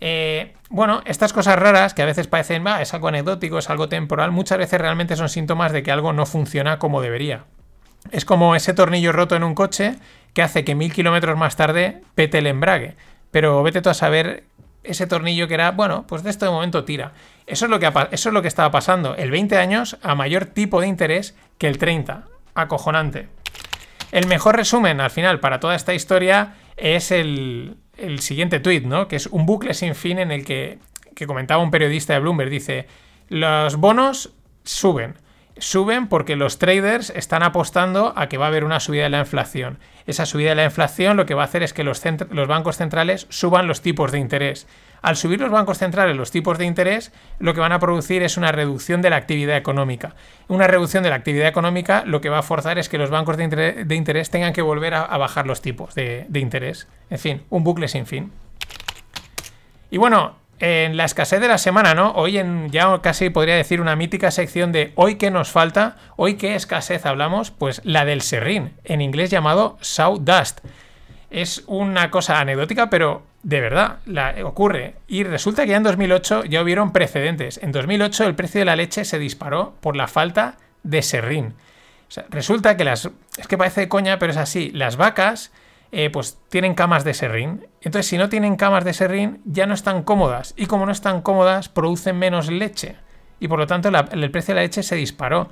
Eh, 0.00 0.54
bueno, 0.70 1.02
estas 1.06 1.32
cosas 1.32 1.58
raras 1.58 1.94
que 1.94 2.02
a 2.02 2.06
veces 2.06 2.26
parecen, 2.26 2.64
va, 2.64 2.82
es 2.82 2.94
algo 2.94 3.08
anecdótico, 3.08 3.58
es 3.58 3.70
algo 3.70 3.88
temporal, 3.88 4.30
muchas 4.30 4.58
veces 4.58 4.80
realmente 4.80 5.16
son 5.16 5.28
síntomas 5.28 5.72
de 5.72 5.82
que 5.82 5.90
algo 5.90 6.12
no 6.12 6.26
funciona 6.26 6.78
como 6.78 7.00
debería. 7.00 7.44
Es 8.10 8.24
como 8.24 8.54
ese 8.54 8.74
tornillo 8.74 9.12
roto 9.12 9.34
en 9.36 9.42
un 9.42 9.54
coche 9.54 9.96
que 10.34 10.42
hace 10.42 10.64
que 10.64 10.74
mil 10.74 10.92
kilómetros 10.92 11.36
más 11.36 11.56
tarde 11.56 12.02
pete 12.14 12.38
el 12.38 12.46
embrague. 12.46 12.96
Pero 13.30 13.62
vete 13.62 13.82
tú 13.82 13.90
a 13.90 13.94
saber 13.94 14.44
ese 14.84 15.06
tornillo 15.06 15.48
que 15.48 15.54
era, 15.54 15.72
bueno, 15.72 16.06
pues 16.06 16.22
de 16.22 16.30
este 16.30 16.46
momento 16.46 16.84
tira. 16.84 17.12
Eso 17.46 17.66
es, 17.66 17.70
lo 17.70 17.78
que, 17.78 17.92
eso 18.12 18.28
es 18.28 18.32
lo 18.32 18.42
que 18.42 18.48
estaba 18.48 18.70
pasando. 18.70 19.14
El 19.16 19.30
20 19.30 19.58
años 19.58 19.98
a 20.02 20.14
mayor 20.14 20.46
tipo 20.46 20.80
de 20.80 20.86
interés 20.86 21.34
que 21.58 21.68
el 21.68 21.78
30. 21.78 22.24
Acojonante. 22.54 23.28
El 24.12 24.26
mejor 24.26 24.56
resumen 24.56 25.00
al 25.00 25.10
final 25.10 25.40
para 25.40 25.60
toda 25.60 25.74
esta 25.74 25.92
historia 25.92 26.54
es 26.76 27.10
el, 27.10 27.76
el 27.98 28.20
siguiente 28.20 28.60
tuit, 28.60 28.84
¿no? 28.84 29.08
Que 29.08 29.16
es 29.16 29.26
un 29.26 29.46
bucle 29.46 29.74
sin 29.74 29.94
fin 29.94 30.18
en 30.18 30.30
el 30.30 30.44
que, 30.44 30.78
que 31.14 31.26
comentaba 31.26 31.62
un 31.62 31.70
periodista 31.70 32.14
de 32.14 32.20
Bloomberg. 32.20 32.50
Dice, 32.50 32.86
los 33.28 33.76
bonos 33.76 34.32
suben 34.64 35.14
suben 35.60 36.08
porque 36.08 36.36
los 36.36 36.58
traders 36.58 37.10
están 37.10 37.42
apostando 37.42 38.12
a 38.16 38.28
que 38.28 38.38
va 38.38 38.46
a 38.46 38.48
haber 38.48 38.64
una 38.64 38.80
subida 38.80 39.04
de 39.04 39.10
la 39.10 39.20
inflación. 39.20 39.78
Esa 40.06 40.26
subida 40.26 40.50
de 40.50 40.54
la 40.54 40.64
inflación 40.64 41.16
lo 41.16 41.26
que 41.26 41.34
va 41.34 41.42
a 41.42 41.44
hacer 41.44 41.62
es 41.62 41.72
que 41.72 41.84
los, 41.84 42.02
bancos 42.48 42.76
centrales 42.76 43.26
suban 43.28 43.66
los 43.66 43.82
tipos 43.82 44.12
de 44.12 44.18
interés. 44.18 44.66
Al 45.02 45.16
subir 45.16 45.40
los 45.40 45.50
bancos 45.50 45.78
centrales 45.78 46.16
los 46.16 46.30
tipos 46.30 46.58
de 46.58 46.64
interés, 46.64 47.12
lo 47.38 47.54
que 47.54 47.60
van 47.60 47.72
a 47.72 47.78
producir 47.78 48.22
es 48.22 48.36
una 48.36 48.50
reducción 48.50 49.02
de 49.02 49.10
la 49.10 49.16
actividad 49.16 49.56
económica. 49.56 50.14
Una 50.48 50.66
reducción 50.66 51.02
de 51.02 51.10
la 51.10 51.16
actividad 51.16 51.48
económica 51.48 52.04
lo 52.06 52.20
que 52.20 52.30
va 52.30 52.38
a 52.38 52.42
forzar 52.42 52.78
es 52.78 52.88
que 52.88 52.98
los 52.98 53.10
bancos 53.10 53.36
de 53.36 53.94
interés, 53.94 54.30
tengan 54.30 54.52
que 54.52 54.62
volver 54.62 54.94
a, 54.94 55.16
bajar 55.18 55.46
los 55.46 55.60
tipos 55.60 55.94
de, 55.94 56.26
de 56.28 56.40
interés. 56.40 56.88
En 57.10 57.18
fin, 57.18 57.42
un 57.50 57.64
bucle 57.64 57.88
sin 57.88 58.06
fin. 58.06 58.32
Y 59.90 59.98
bueno, 59.98 60.36
en 60.60 60.96
la 60.96 61.04
escasez 61.04 61.40
de 61.40 61.48
la 61.48 61.58
semana, 61.58 61.94
¿no? 61.94 62.12
Hoy 62.12 62.38
en 62.38 62.70
ya 62.70 63.00
casi 63.00 63.30
podría 63.30 63.56
decir 63.56 63.80
una 63.80 63.96
mítica 63.96 64.30
sección 64.30 64.72
de 64.72 64.92
hoy 64.96 65.16
qué 65.16 65.30
nos 65.30 65.50
falta, 65.50 65.96
hoy 66.16 66.34
qué 66.34 66.54
escasez 66.54 67.06
hablamos, 67.06 67.50
pues 67.50 67.80
la 67.84 68.04
del 68.04 68.22
serrín, 68.22 68.74
en 68.84 69.00
inglés 69.00 69.30
llamado 69.30 69.78
sawdust. 69.80 70.60
Es 71.30 71.62
una 71.66 72.10
cosa 72.10 72.40
anecdótica, 72.40 72.90
pero 72.90 73.22
de 73.42 73.60
verdad 73.60 73.98
la, 74.06 74.34
ocurre. 74.44 74.96
Y 75.06 75.24
resulta 75.24 75.64
que 75.64 75.70
ya 75.70 75.76
en 75.76 75.82
2008 75.82 76.44
ya 76.44 76.62
hubieron 76.62 76.92
precedentes. 76.92 77.60
En 77.62 77.72
2008 77.72 78.24
el 78.24 78.34
precio 78.34 78.60
de 78.60 78.64
la 78.64 78.76
leche 78.76 79.04
se 79.04 79.18
disparó 79.18 79.74
por 79.80 79.96
la 79.96 80.08
falta 80.08 80.56
de 80.82 81.02
serrín. 81.02 81.54
resulta 82.30 82.76
que 82.76 82.84
las... 82.84 83.10
Es 83.36 83.46
que 83.46 83.58
parece 83.58 83.88
coña, 83.88 84.18
pero 84.18 84.32
es 84.32 84.38
así. 84.38 84.70
Las 84.72 84.96
vacas 84.96 85.52
eh, 85.90 86.10
pues 86.10 86.38
tienen 86.48 86.74
camas 86.74 87.04
de 87.04 87.14
serrín. 87.14 87.66
Entonces, 87.80 88.06
si 88.06 88.18
no 88.18 88.28
tienen 88.28 88.56
camas 88.56 88.84
de 88.84 88.92
serrín, 88.92 89.40
ya 89.44 89.66
no 89.66 89.74
están 89.74 90.02
cómodas. 90.02 90.54
Y 90.56 90.66
como 90.66 90.86
no 90.86 90.92
están 90.92 91.22
cómodas, 91.22 91.68
producen 91.68 92.18
menos 92.18 92.50
leche. 92.50 92.96
Y 93.40 93.48
por 93.48 93.58
lo 93.58 93.66
tanto, 93.66 93.88
el 93.88 94.30
precio 94.30 94.54
de 94.54 94.60
la 94.60 94.62
leche 94.62 94.82
se 94.82 94.96
disparó. 94.96 95.48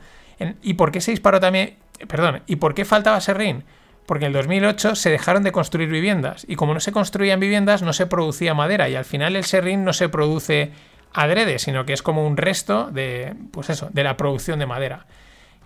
¿Y 0.62 0.74
por 0.74 0.92
qué 0.92 1.00
se 1.00 1.12
disparó 1.12 1.40
también? 1.40 1.76
Perdón, 2.08 2.42
¿y 2.46 2.56
por 2.56 2.74
qué 2.74 2.84
faltaba 2.84 3.20
serrín? 3.20 3.64
Porque 4.06 4.26
en 4.26 4.28
el 4.28 4.34
2008 4.34 4.94
se 4.94 5.10
dejaron 5.10 5.42
de 5.42 5.52
construir 5.52 5.88
viviendas. 5.88 6.44
Y 6.48 6.56
como 6.56 6.74
no 6.74 6.80
se 6.80 6.92
construían 6.92 7.40
viviendas, 7.40 7.82
no 7.82 7.92
se 7.92 8.06
producía 8.06 8.54
madera. 8.54 8.88
Y 8.88 8.96
al 8.96 9.04
final 9.04 9.36
el 9.36 9.44
serrín 9.44 9.84
no 9.84 9.92
se 9.92 10.08
produce 10.08 10.72
adrede, 11.12 11.58
sino 11.58 11.86
que 11.86 11.94
es 11.94 12.02
como 12.02 12.26
un 12.26 12.36
resto 12.36 12.90
de, 12.90 13.34
pues 13.50 13.70
eso, 13.70 13.88
de 13.92 14.04
la 14.04 14.16
producción 14.16 14.58
de 14.58 14.66
madera. 14.66 15.06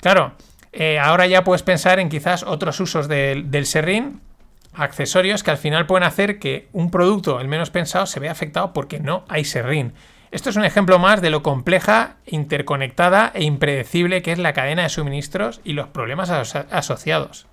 Claro, 0.00 0.34
eh, 0.72 0.98
ahora 0.98 1.26
ya 1.26 1.42
puedes 1.42 1.62
pensar 1.62 1.98
en 1.98 2.08
quizás 2.08 2.44
otros 2.44 2.78
usos 2.78 3.08
del, 3.08 3.50
del 3.50 3.66
serrín, 3.66 4.20
accesorios 4.72 5.42
que 5.42 5.50
al 5.50 5.58
final 5.58 5.86
pueden 5.86 6.06
hacer 6.06 6.38
que 6.38 6.68
un 6.72 6.90
producto, 6.90 7.40
el 7.40 7.48
menos 7.48 7.70
pensado, 7.70 8.06
se 8.06 8.20
vea 8.20 8.32
afectado 8.32 8.72
porque 8.72 9.00
no 9.00 9.24
hay 9.28 9.44
serrín. 9.44 9.92
Esto 10.30 10.50
es 10.50 10.56
un 10.56 10.64
ejemplo 10.64 10.98
más 10.98 11.20
de 11.20 11.30
lo 11.30 11.42
compleja, 11.42 12.16
interconectada 12.26 13.32
e 13.34 13.42
impredecible 13.42 14.22
que 14.22 14.30
es 14.30 14.38
la 14.38 14.52
cadena 14.52 14.82
de 14.82 14.88
suministros 14.88 15.60
y 15.64 15.72
los 15.72 15.88
problemas 15.88 16.30
asociados. 16.30 17.46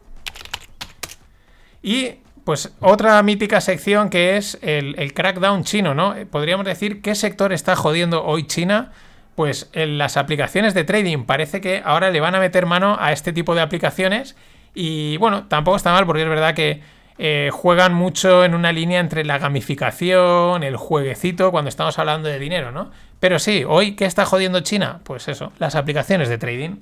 Y 1.82 2.20
pues 2.44 2.74
otra 2.80 3.22
mítica 3.24 3.62
sección 3.62 4.10
que 4.10 4.38
es 4.38 4.60
el, 4.62 4.96
el, 5.00 5.14
crackdown 5.14 5.64
chino, 5.64 5.96
¿no? 5.96 6.16
Podríamos 6.30 6.66
decir 6.66 7.02
qué 7.02 7.16
sector 7.16 7.52
está 7.52 7.76
jodiendo 7.76 8.24
hoy 8.24 8.46
China. 8.46 8.92
Pues 9.36 9.70
en 9.74 9.98
las 9.98 10.18
aplicaciones 10.18 10.74
de 10.74 10.84
trading 10.84 11.26
parece 11.26 11.62
que 11.62 11.82
ahora 11.84 12.10
le 12.10 12.20
van 12.20 12.36
a 12.36 12.40
meter 12.40 12.66
mano 12.66 12.98
a 13.00 13.12
este 13.12 13.34
tipo 13.34 13.54
de 13.54 13.62
aplicaciones. 13.62 14.36
Y 14.74 15.18
bueno, 15.18 15.48
tampoco 15.48 15.78
está 15.78 15.92
mal 15.92 16.06
porque 16.06 16.24
es 16.24 16.30
verdad 16.30 16.56
que 16.56 16.82
eh, 17.20 17.50
juegan 17.52 17.94
mucho 17.94 18.46
en 18.46 18.54
una 18.54 18.72
línea 18.72 19.00
entre 19.00 19.26
la 19.26 19.40
gamificación, 19.40 20.64
el 20.64 20.78
jueguecito, 20.78 21.52
cuando 21.52 21.70
estamos 21.70 21.98
hablando 21.98 22.30
de 22.30 22.38
dinero, 22.38 22.72
¿no? 22.72 22.92
Pero 23.20 23.40
sí, 23.40 23.64
hoy, 23.68 23.96
¿qué 23.96 24.06
está 24.06 24.26
jodiendo 24.26 24.60
China? 24.60 25.00
Pues 25.04 25.28
eso, 25.28 25.52
las 25.58 25.76
aplicaciones 25.76 26.30
de 26.30 26.38
trading. 26.38 26.78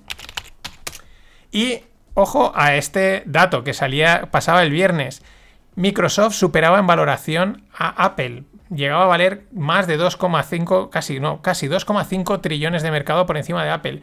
Y 1.51 1.83
ojo 2.13 2.51
a 2.55 2.75
este 2.75 3.23
dato 3.25 3.63
que 3.63 3.73
salía, 3.73 4.27
pasaba 4.31 4.63
el 4.63 4.71
viernes. 4.71 5.23
Microsoft 5.75 6.35
superaba 6.35 6.79
en 6.79 6.87
valoración 6.87 7.63
a 7.73 8.03
Apple. 8.03 8.43
Llegaba 8.69 9.05
a 9.05 9.07
valer 9.07 9.45
más 9.53 9.87
de 9.87 9.97
2,5, 9.97 10.89
casi 10.89 11.19
no, 11.19 11.41
casi 11.41 11.67
2,5 11.67 12.41
trillones 12.41 12.83
de 12.83 12.91
mercado 12.91 13.25
por 13.25 13.37
encima 13.37 13.63
de 13.63 13.69
Apple. 13.69 14.01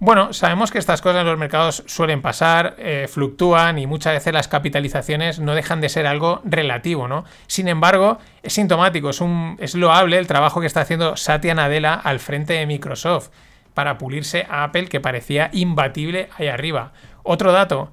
Bueno, 0.00 0.32
sabemos 0.32 0.70
que 0.70 0.78
estas 0.78 1.00
cosas 1.00 1.20
en 1.20 1.28
los 1.28 1.38
mercados 1.38 1.84
suelen 1.86 2.20
pasar, 2.20 2.74
eh, 2.78 3.06
fluctúan 3.08 3.78
y 3.78 3.86
muchas 3.86 4.14
veces 4.14 4.32
las 4.32 4.48
capitalizaciones 4.48 5.38
no 5.38 5.54
dejan 5.54 5.80
de 5.80 5.88
ser 5.88 6.06
algo 6.06 6.40
relativo, 6.44 7.06
¿no? 7.06 7.24
Sin 7.46 7.68
embargo, 7.68 8.18
es 8.42 8.54
sintomático, 8.54 9.10
es, 9.10 9.74
loable 9.74 10.18
el 10.18 10.26
trabajo 10.26 10.60
que 10.60 10.66
está 10.66 10.80
haciendo 10.80 11.16
Satya 11.16 11.54
Nadella 11.54 11.94
al 11.94 12.18
frente 12.18 12.54
de 12.54 12.66
Microsoft 12.66 13.28
para 13.72 13.96
pulirse 13.96 14.46
a 14.50 14.64
Apple 14.64 14.86
que 14.86 15.00
parecía 15.00 15.50
imbatible 15.52 16.28
ahí 16.36 16.48
arriba. 16.48 16.92
Otro 17.22 17.52
dato, 17.52 17.90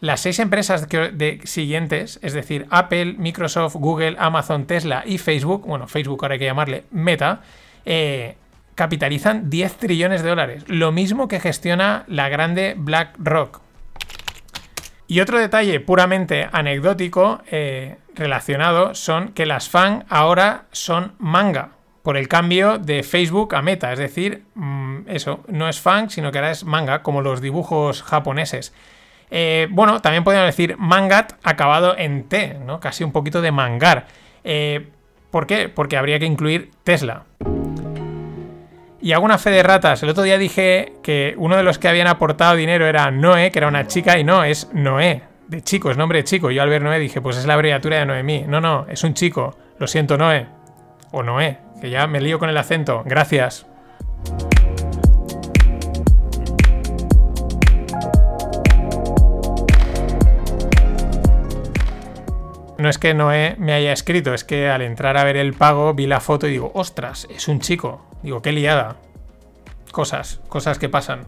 las 0.00 0.20
seis 0.20 0.38
empresas 0.38 0.88
de 0.88 1.40
siguientes, 1.44 2.18
es 2.22 2.32
decir, 2.32 2.66
Apple, 2.70 3.14
Microsoft, 3.18 3.76
Google, 3.76 4.16
Amazon, 4.18 4.66
Tesla 4.66 5.04
y 5.06 5.18
Facebook, 5.18 5.66
bueno, 5.66 5.86
Facebook 5.86 6.18
ahora 6.22 6.34
hay 6.34 6.38
que 6.38 6.46
llamarle 6.46 6.84
Meta, 6.90 7.42
eh, 7.84 8.36
capitalizan 8.74 9.50
10 9.50 9.76
trillones 9.76 10.22
de 10.22 10.28
dólares, 10.28 10.64
lo 10.66 10.92
mismo 10.92 11.28
que 11.28 11.40
gestiona 11.40 12.04
la 12.08 12.28
grande 12.28 12.74
BlackRock. 12.76 13.60
Y 15.06 15.20
otro 15.20 15.38
detalle 15.38 15.80
puramente 15.80 16.48
anecdótico 16.52 17.42
eh, 17.50 17.96
relacionado 18.14 18.94
son 18.94 19.32
que 19.32 19.46
las 19.46 19.68
FAN 19.68 20.04
ahora 20.08 20.64
son 20.72 21.12
manga, 21.18 21.72
por 22.02 22.16
el 22.16 22.28
cambio 22.28 22.78
de 22.78 23.02
Facebook 23.02 23.54
a 23.54 23.62
Meta, 23.62 23.92
es 23.92 23.98
decir, 23.98 24.44
mm, 24.54 25.08
eso, 25.08 25.44
no 25.48 25.68
es 25.68 25.80
fan, 25.80 26.10
sino 26.10 26.32
que 26.32 26.38
ahora 26.38 26.50
es 26.50 26.64
manga, 26.64 27.02
como 27.02 27.22
los 27.22 27.40
dibujos 27.40 28.02
japoneses. 28.02 28.74
Eh, 29.30 29.68
bueno, 29.70 30.00
también 30.00 30.24
podemos 30.24 30.46
decir 30.46 30.76
mangat 30.78 31.34
acabado 31.42 31.96
en 31.96 32.28
T, 32.28 32.58
¿no? 32.66 32.80
Casi 32.80 33.02
un 33.04 33.12
poquito 33.12 33.40
de 33.40 33.50
mangar. 33.50 34.06
Eh, 34.44 34.88
¿Por 35.30 35.46
qué? 35.46 35.68
Porque 35.70 35.96
habría 35.96 36.18
que 36.18 36.26
incluir 36.26 36.70
Tesla. 36.84 37.24
Y 39.02 39.10
hago 39.12 39.24
una 39.24 39.36
fe 39.36 39.50
de 39.50 39.64
ratas. 39.64 40.00
El 40.04 40.10
otro 40.10 40.22
día 40.22 40.38
dije 40.38 40.92
que 41.02 41.34
uno 41.36 41.56
de 41.56 41.64
los 41.64 41.78
que 41.78 41.88
habían 41.88 42.06
aportado 42.06 42.54
dinero 42.54 42.86
era 42.86 43.10
Noé, 43.10 43.50
que 43.50 43.58
era 43.58 43.66
una 43.66 43.88
chica, 43.88 44.16
y 44.16 44.22
no, 44.22 44.44
es 44.44 44.70
Noé. 44.72 45.22
De 45.48 45.60
chico, 45.60 45.90
es 45.90 45.96
nombre 45.96 46.18
de 46.18 46.24
chico. 46.24 46.52
Yo 46.52 46.62
al 46.62 46.68
ver 46.68 46.82
Noé 46.82 47.00
dije, 47.00 47.20
pues 47.20 47.36
es 47.36 47.44
la 47.44 47.54
abreviatura 47.54 47.98
de 47.98 48.06
Noemí. 48.06 48.44
No, 48.46 48.60
no, 48.60 48.86
es 48.88 49.02
un 49.02 49.14
chico. 49.14 49.56
Lo 49.78 49.88
siento, 49.88 50.16
Noé. 50.16 50.46
O 51.10 51.24
Noé, 51.24 51.58
que 51.80 51.90
ya 51.90 52.06
me 52.06 52.20
lío 52.20 52.38
con 52.38 52.48
el 52.48 52.56
acento. 52.56 53.02
Gracias. 53.04 53.66
no 62.78 62.88
es 62.88 62.98
que 62.98 63.14
Noé 63.14 63.54
me 63.58 63.74
haya 63.74 63.92
escrito, 63.92 64.34
es 64.34 64.42
que 64.42 64.68
al 64.68 64.82
entrar 64.82 65.16
a 65.16 65.22
ver 65.22 65.36
el 65.36 65.52
pago 65.52 65.94
vi 65.94 66.08
la 66.08 66.18
foto 66.18 66.48
y 66.48 66.50
digo, 66.50 66.72
ostras, 66.74 67.28
es 67.30 67.46
un 67.46 67.60
chico. 67.60 68.11
Digo, 68.22 68.42
qué 68.42 68.52
liada. 68.52 68.96
Cosas, 69.90 70.40
cosas 70.48 70.78
que 70.78 70.88
pasan. 70.88 71.26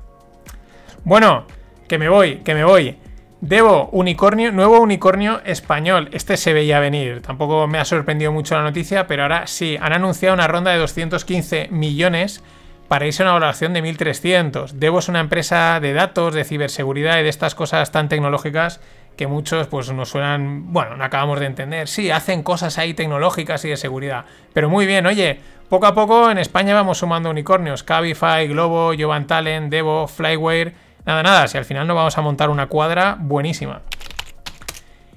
Bueno, 1.04 1.46
que 1.88 1.98
me 1.98 2.08
voy, 2.08 2.36
que 2.38 2.54
me 2.54 2.64
voy. 2.64 2.98
Debo, 3.40 3.90
unicornio, 3.92 4.52
nuevo 4.52 4.80
unicornio 4.80 5.42
español. 5.44 6.08
Este 6.12 6.38
se 6.38 6.54
veía 6.54 6.80
venir. 6.80 7.20
Tampoco 7.20 7.66
me 7.66 7.78
ha 7.78 7.84
sorprendido 7.84 8.32
mucho 8.32 8.54
la 8.54 8.62
noticia, 8.62 9.06
pero 9.06 9.22
ahora 9.22 9.46
sí, 9.46 9.76
han 9.78 9.92
anunciado 9.92 10.34
una 10.34 10.48
ronda 10.48 10.70
de 10.70 10.78
215 10.78 11.68
millones 11.70 12.42
para 12.88 13.06
irse 13.06 13.22
a 13.22 13.26
una 13.26 13.34
valoración 13.34 13.74
de 13.74 13.82
1.300. 13.82 14.70
Debo 14.72 15.00
es 15.00 15.08
una 15.08 15.20
empresa 15.20 15.78
de 15.80 15.92
datos, 15.92 16.34
de 16.34 16.44
ciberseguridad 16.44 17.18
y 17.18 17.22
de 17.22 17.28
estas 17.28 17.54
cosas 17.54 17.92
tan 17.92 18.08
tecnológicas 18.08 18.80
que 19.16 19.26
muchos 19.26 19.66
pues 19.68 19.92
nos 19.92 20.08
suenan, 20.08 20.72
bueno, 20.72 20.96
no 20.96 21.04
acabamos 21.04 21.40
de 21.40 21.46
entender. 21.46 21.88
Sí, 21.88 22.10
hacen 22.10 22.42
cosas 22.42 22.78
ahí 22.78 22.94
tecnológicas 22.94 23.64
y 23.64 23.68
de 23.68 23.76
seguridad. 23.76 24.24
Pero 24.52 24.68
muy 24.68 24.86
bien, 24.86 25.06
oye, 25.06 25.40
poco 25.68 25.86
a 25.86 25.94
poco 25.94 26.30
en 26.30 26.38
España 26.38 26.74
vamos 26.74 26.98
sumando 26.98 27.30
unicornios. 27.30 27.82
Cabify, 27.82 28.48
Globo, 28.48 28.92
Jovan 28.98 29.26
Talent, 29.26 29.70
Devo, 29.70 30.06
Flyware 30.08 30.74
Nada, 31.06 31.22
nada, 31.22 31.48
si 31.48 31.58
al 31.58 31.66
final 31.66 31.86
no 31.86 31.94
vamos 31.94 32.16
a 32.16 32.22
montar 32.22 32.48
una 32.48 32.66
cuadra 32.68 33.18
buenísima. 33.20 33.82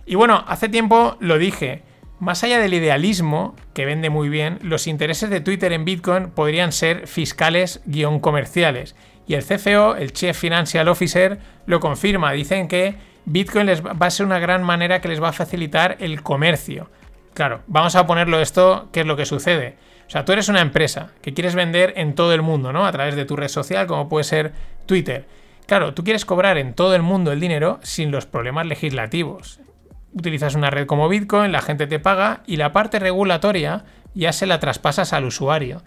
Y 0.06 0.16
bueno, 0.16 0.44
hace 0.48 0.68
tiempo 0.68 1.16
lo 1.22 1.38
dije, 1.38 1.84
más 2.20 2.44
allá 2.44 2.60
del 2.60 2.74
idealismo, 2.74 3.56
que 3.74 3.86
vende 3.86 4.10
muy 4.10 4.28
bien, 4.28 4.60
los 4.62 4.86
intereses 4.88 5.30
de 5.30 5.40
Twitter 5.40 5.72
en 5.72 5.86
Bitcoin 5.86 6.30
podrían 6.30 6.74
ser 6.74 7.08
fiscales-comerciales. 7.08 8.96
Y 9.28 9.36
el 9.36 9.46
CFO, 9.46 9.96
el 9.96 10.12
Chief 10.12 10.38
Financial 10.38 10.88
Officer, 10.88 11.40
lo 11.66 11.80
confirma. 11.80 12.34
Dicen 12.34 12.68
que 12.68 12.96
Bitcoin 13.30 13.66
les 13.66 13.84
va 13.84 14.08
a 14.08 14.10
ser 14.10 14.26
una 14.26 14.40
gran 14.40 14.64
manera 14.64 15.02
que 15.02 15.10
les 15.10 15.22
va 15.22 15.30
a 15.30 15.34
facilitar 15.34 15.98
el 16.00 16.24
comercio. 16.24 16.90
Claro, 17.34 17.60
vamos 17.68 17.98
a 17.98 18.08
ponerlo 18.08 18.40
esto, 18.40 18.88
¿qué 18.94 19.02
es 19.02 19.06
lo 19.06 19.18
que 19.18 19.26
sucede? 19.26 19.76
O 20.08 20.10
sea, 20.10 20.24
tú 20.24 20.32
eres 20.32 20.48
una 20.48 20.62
empresa 20.62 21.12
que 21.22 21.34
quieres 21.34 21.54
vender 21.54 21.92
en 21.98 22.16
todo 22.16 22.34
el 22.34 22.42
mundo, 22.42 22.72
¿no? 22.72 22.86
A 22.86 22.92
través 22.94 23.18
de 23.18 23.26
tu 23.26 23.36
red 23.36 23.50
social, 23.50 23.86
como 23.86 24.08
puede 24.08 24.24
ser 24.24 24.54
Twitter. 24.86 25.26
Claro, 25.66 25.94
tú 25.94 26.06
quieres 26.06 26.24
cobrar 26.24 26.58
en 26.58 26.74
todo 26.74 26.96
el 26.96 27.02
mundo 27.02 27.34
el 27.34 27.42
dinero 27.42 27.82
sin 27.84 28.12
los 28.12 28.26
problemas 28.26 28.66
legislativos. 28.66 29.60
Utilizas 30.14 30.56
una 30.56 30.70
red 30.70 30.86
como 30.88 31.10
Bitcoin, 31.10 31.52
la 31.52 31.62
gente 31.62 31.86
te 31.86 32.00
paga 32.00 32.44
y 32.48 32.56
la 32.56 32.72
parte 32.72 32.98
regulatoria 32.98 33.84
ya 34.14 34.32
se 34.32 34.46
la 34.46 34.62
traspasas 34.62 35.12
al 35.12 35.26
usuario. 35.26 35.84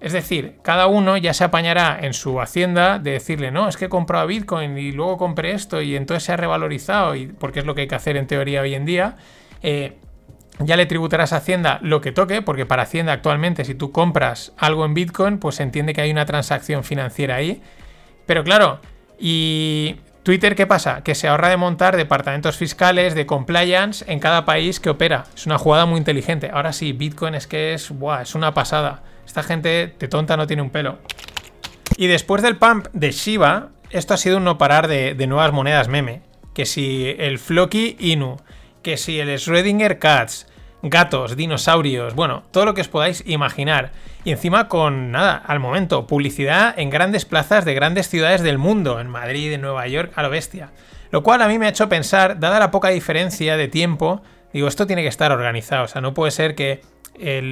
Es 0.00 0.12
decir, 0.12 0.58
cada 0.62 0.86
uno 0.86 1.16
ya 1.16 1.32
se 1.34 1.44
apañará 1.44 1.98
en 2.02 2.12
su 2.12 2.40
hacienda 2.40 2.98
de 2.98 3.12
decirle, 3.12 3.50
no, 3.50 3.68
es 3.68 3.76
que 3.76 3.86
he 3.86 3.88
comprado 3.88 4.26
Bitcoin 4.26 4.76
y 4.76 4.92
luego 4.92 5.16
compré 5.16 5.52
esto 5.52 5.80
y 5.80 5.96
entonces 5.96 6.24
se 6.24 6.32
ha 6.32 6.36
revalorizado, 6.36 7.14
y, 7.14 7.26
porque 7.26 7.60
es 7.60 7.66
lo 7.66 7.74
que 7.74 7.82
hay 7.82 7.88
que 7.88 7.94
hacer 7.94 8.16
en 8.16 8.26
teoría 8.26 8.60
hoy 8.60 8.74
en 8.74 8.84
día. 8.84 9.16
Eh, 9.62 9.96
ya 10.60 10.76
le 10.76 10.86
tributarás 10.86 11.32
a 11.32 11.38
Hacienda 11.38 11.78
lo 11.82 12.00
que 12.00 12.12
toque, 12.12 12.42
porque 12.42 12.66
para 12.66 12.84
Hacienda 12.84 13.12
actualmente 13.12 13.64
si 13.64 13.74
tú 13.74 13.90
compras 13.90 14.52
algo 14.56 14.84
en 14.84 14.94
Bitcoin, 14.94 15.38
pues 15.38 15.56
se 15.56 15.62
entiende 15.62 15.94
que 15.94 16.00
hay 16.02 16.10
una 16.10 16.26
transacción 16.26 16.84
financiera 16.84 17.36
ahí. 17.36 17.60
Pero 18.26 18.44
claro, 18.44 18.80
y 19.18 19.96
Twitter, 20.22 20.54
¿qué 20.54 20.66
pasa? 20.66 21.02
Que 21.02 21.14
se 21.14 21.28
ahorra 21.28 21.48
de 21.48 21.56
montar 21.56 21.96
departamentos 21.96 22.56
fiscales 22.56 23.14
de 23.14 23.26
compliance 23.26 24.04
en 24.10 24.20
cada 24.20 24.44
país 24.44 24.80
que 24.80 24.90
opera. 24.90 25.24
Es 25.34 25.46
una 25.46 25.58
jugada 25.58 25.86
muy 25.86 25.98
inteligente. 25.98 26.50
Ahora 26.52 26.72
sí, 26.72 26.92
Bitcoin 26.92 27.34
es 27.34 27.46
que 27.46 27.74
es, 27.74 27.90
buah, 27.90 28.22
es 28.22 28.34
una 28.34 28.54
pasada. 28.54 29.02
Esta 29.26 29.42
gente 29.42 29.94
de 29.98 30.08
tonta 30.08 30.36
no 30.36 30.46
tiene 30.46 30.62
un 30.62 30.70
pelo. 30.70 30.98
Y 31.96 32.06
después 32.08 32.42
del 32.42 32.56
pump 32.56 32.88
de 32.92 33.12
Shiba, 33.12 33.70
esto 33.90 34.14
ha 34.14 34.16
sido 34.16 34.38
un 34.38 34.44
no 34.44 34.58
parar 34.58 34.88
de, 34.88 35.14
nuevas 35.26 35.52
monedas 35.52 35.88
meme. 35.88 36.22
Que 36.52 36.66
si 36.66 37.14
el 37.18 37.38
Floki 37.38 37.96
Inu, 37.98 38.36
que 38.82 38.96
si 38.96 39.20
el 39.20 39.28
Schrödinger 39.28 39.98
Cats, 39.98 40.46
gatos, 40.82 41.36
dinosaurios, 41.36 42.14
bueno, 42.14 42.44
todo 42.50 42.64
lo 42.64 42.74
que 42.74 42.80
os 42.80 42.88
podáis 42.88 43.22
imaginar. 43.26 43.92
Y 44.24 44.30
encima 44.30 44.68
con 44.68 45.12
nada, 45.12 45.36
al 45.36 45.60
momento, 45.60 46.06
publicidad 46.06 46.78
en 46.78 46.90
grandes 46.90 47.24
plazas 47.24 47.64
de 47.64 47.74
grandes 47.74 48.08
ciudades 48.08 48.42
del 48.42 48.58
mundo, 48.58 49.00
en 49.00 49.08
Madrid, 49.08 49.52
en 49.52 49.60
Nueva 49.60 49.86
York, 49.86 50.12
a 50.16 50.22
lo 50.22 50.30
bestia. 50.30 50.70
Lo 51.10 51.22
cual 51.22 51.42
a 51.42 51.48
mí 51.48 51.58
me 51.58 51.66
ha 51.66 51.70
hecho 51.70 51.88
pensar, 51.88 52.40
dada 52.40 52.58
la 52.58 52.70
poca 52.70 52.88
diferencia 52.88 53.56
de 53.56 53.68
tiempo, 53.68 54.22
digo, 54.54 54.68
esto 54.68 54.86
tiene 54.86 55.02
que 55.02 55.08
estar 55.08 55.32
organizado. 55.32 55.84
O 55.84 55.88
sea, 55.88 56.00
no 56.00 56.14
puede 56.14 56.30
ser 56.30 56.54
que 56.54 56.80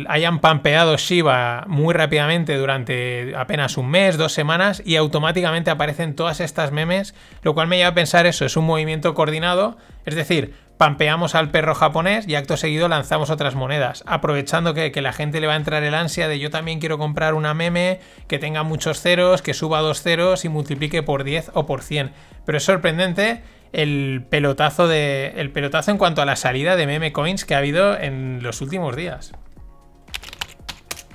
hayan 0.08 0.40
pampeado 0.40 0.96
Shiba 0.96 1.64
muy 1.68 1.94
rápidamente 1.94 2.56
durante 2.56 3.34
apenas 3.36 3.76
un 3.76 3.90
mes, 3.90 4.16
dos 4.16 4.32
semanas 4.32 4.82
y 4.84 4.96
automáticamente 4.96 5.70
aparecen 5.70 6.16
todas 6.16 6.40
estas 6.40 6.72
memes, 6.72 7.14
lo 7.42 7.54
cual 7.54 7.68
me 7.68 7.76
lleva 7.76 7.90
a 7.90 7.94
pensar 7.94 8.26
eso, 8.26 8.44
es 8.44 8.56
un 8.56 8.64
movimiento 8.64 9.14
coordinado, 9.14 9.76
es 10.04 10.16
decir, 10.16 10.54
pampeamos 10.78 11.36
al 11.36 11.52
perro 11.52 11.76
japonés 11.76 12.26
y 12.26 12.34
acto 12.34 12.56
seguido 12.56 12.88
lanzamos 12.88 13.30
otras 13.30 13.54
monedas, 13.54 14.02
aprovechando 14.06 14.74
que, 14.74 14.90
la 15.00 15.12
gente 15.12 15.40
le 15.40 15.46
va 15.46 15.52
a 15.52 15.56
entrar 15.56 15.84
el 15.84 15.94
ansia 15.94 16.26
de 16.26 16.40
yo 16.40 16.50
también 16.50 16.80
quiero 16.80 16.98
comprar 16.98 17.34
una 17.34 17.54
meme 17.54 18.00
que 18.26 18.40
tenga 18.40 18.64
muchos 18.64 19.00
ceros, 19.00 19.42
que 19.42 19.54
suba 19.54 19.80
dos 19.80 20.02
ceros 20.02 20.44
y 20.44 20.48
multiplique 20.48 21.04
por 21.04 21.22
10 21.22 21.52
o 21.54 21.66
por 21.66 21.82
100. 21.82 22.10
Pero 22.44 22.58
es 22.58 22.64
sorprendente 22.64 23.42
el 23.72 24.24
pelotazo, 24.28 24.88
de, 24.88 25.32
el 25.36 25.50
pelotazo 25.50 25.90
en 25.90 25.98
cuanto 25.98 26.22
a 26.22 26.26
la 26.26 26.36
salida 26.36 26.76
de 26.76 26.86
meme 26.86 27.12
coins 27.12 27.44
que 27.44 27.54
ha 27.54 27.58
habido 27.58 27.98
en 27.98 28.42
los 28.42 28.60
últimos 28.60 28.96
días. 28.96 29.32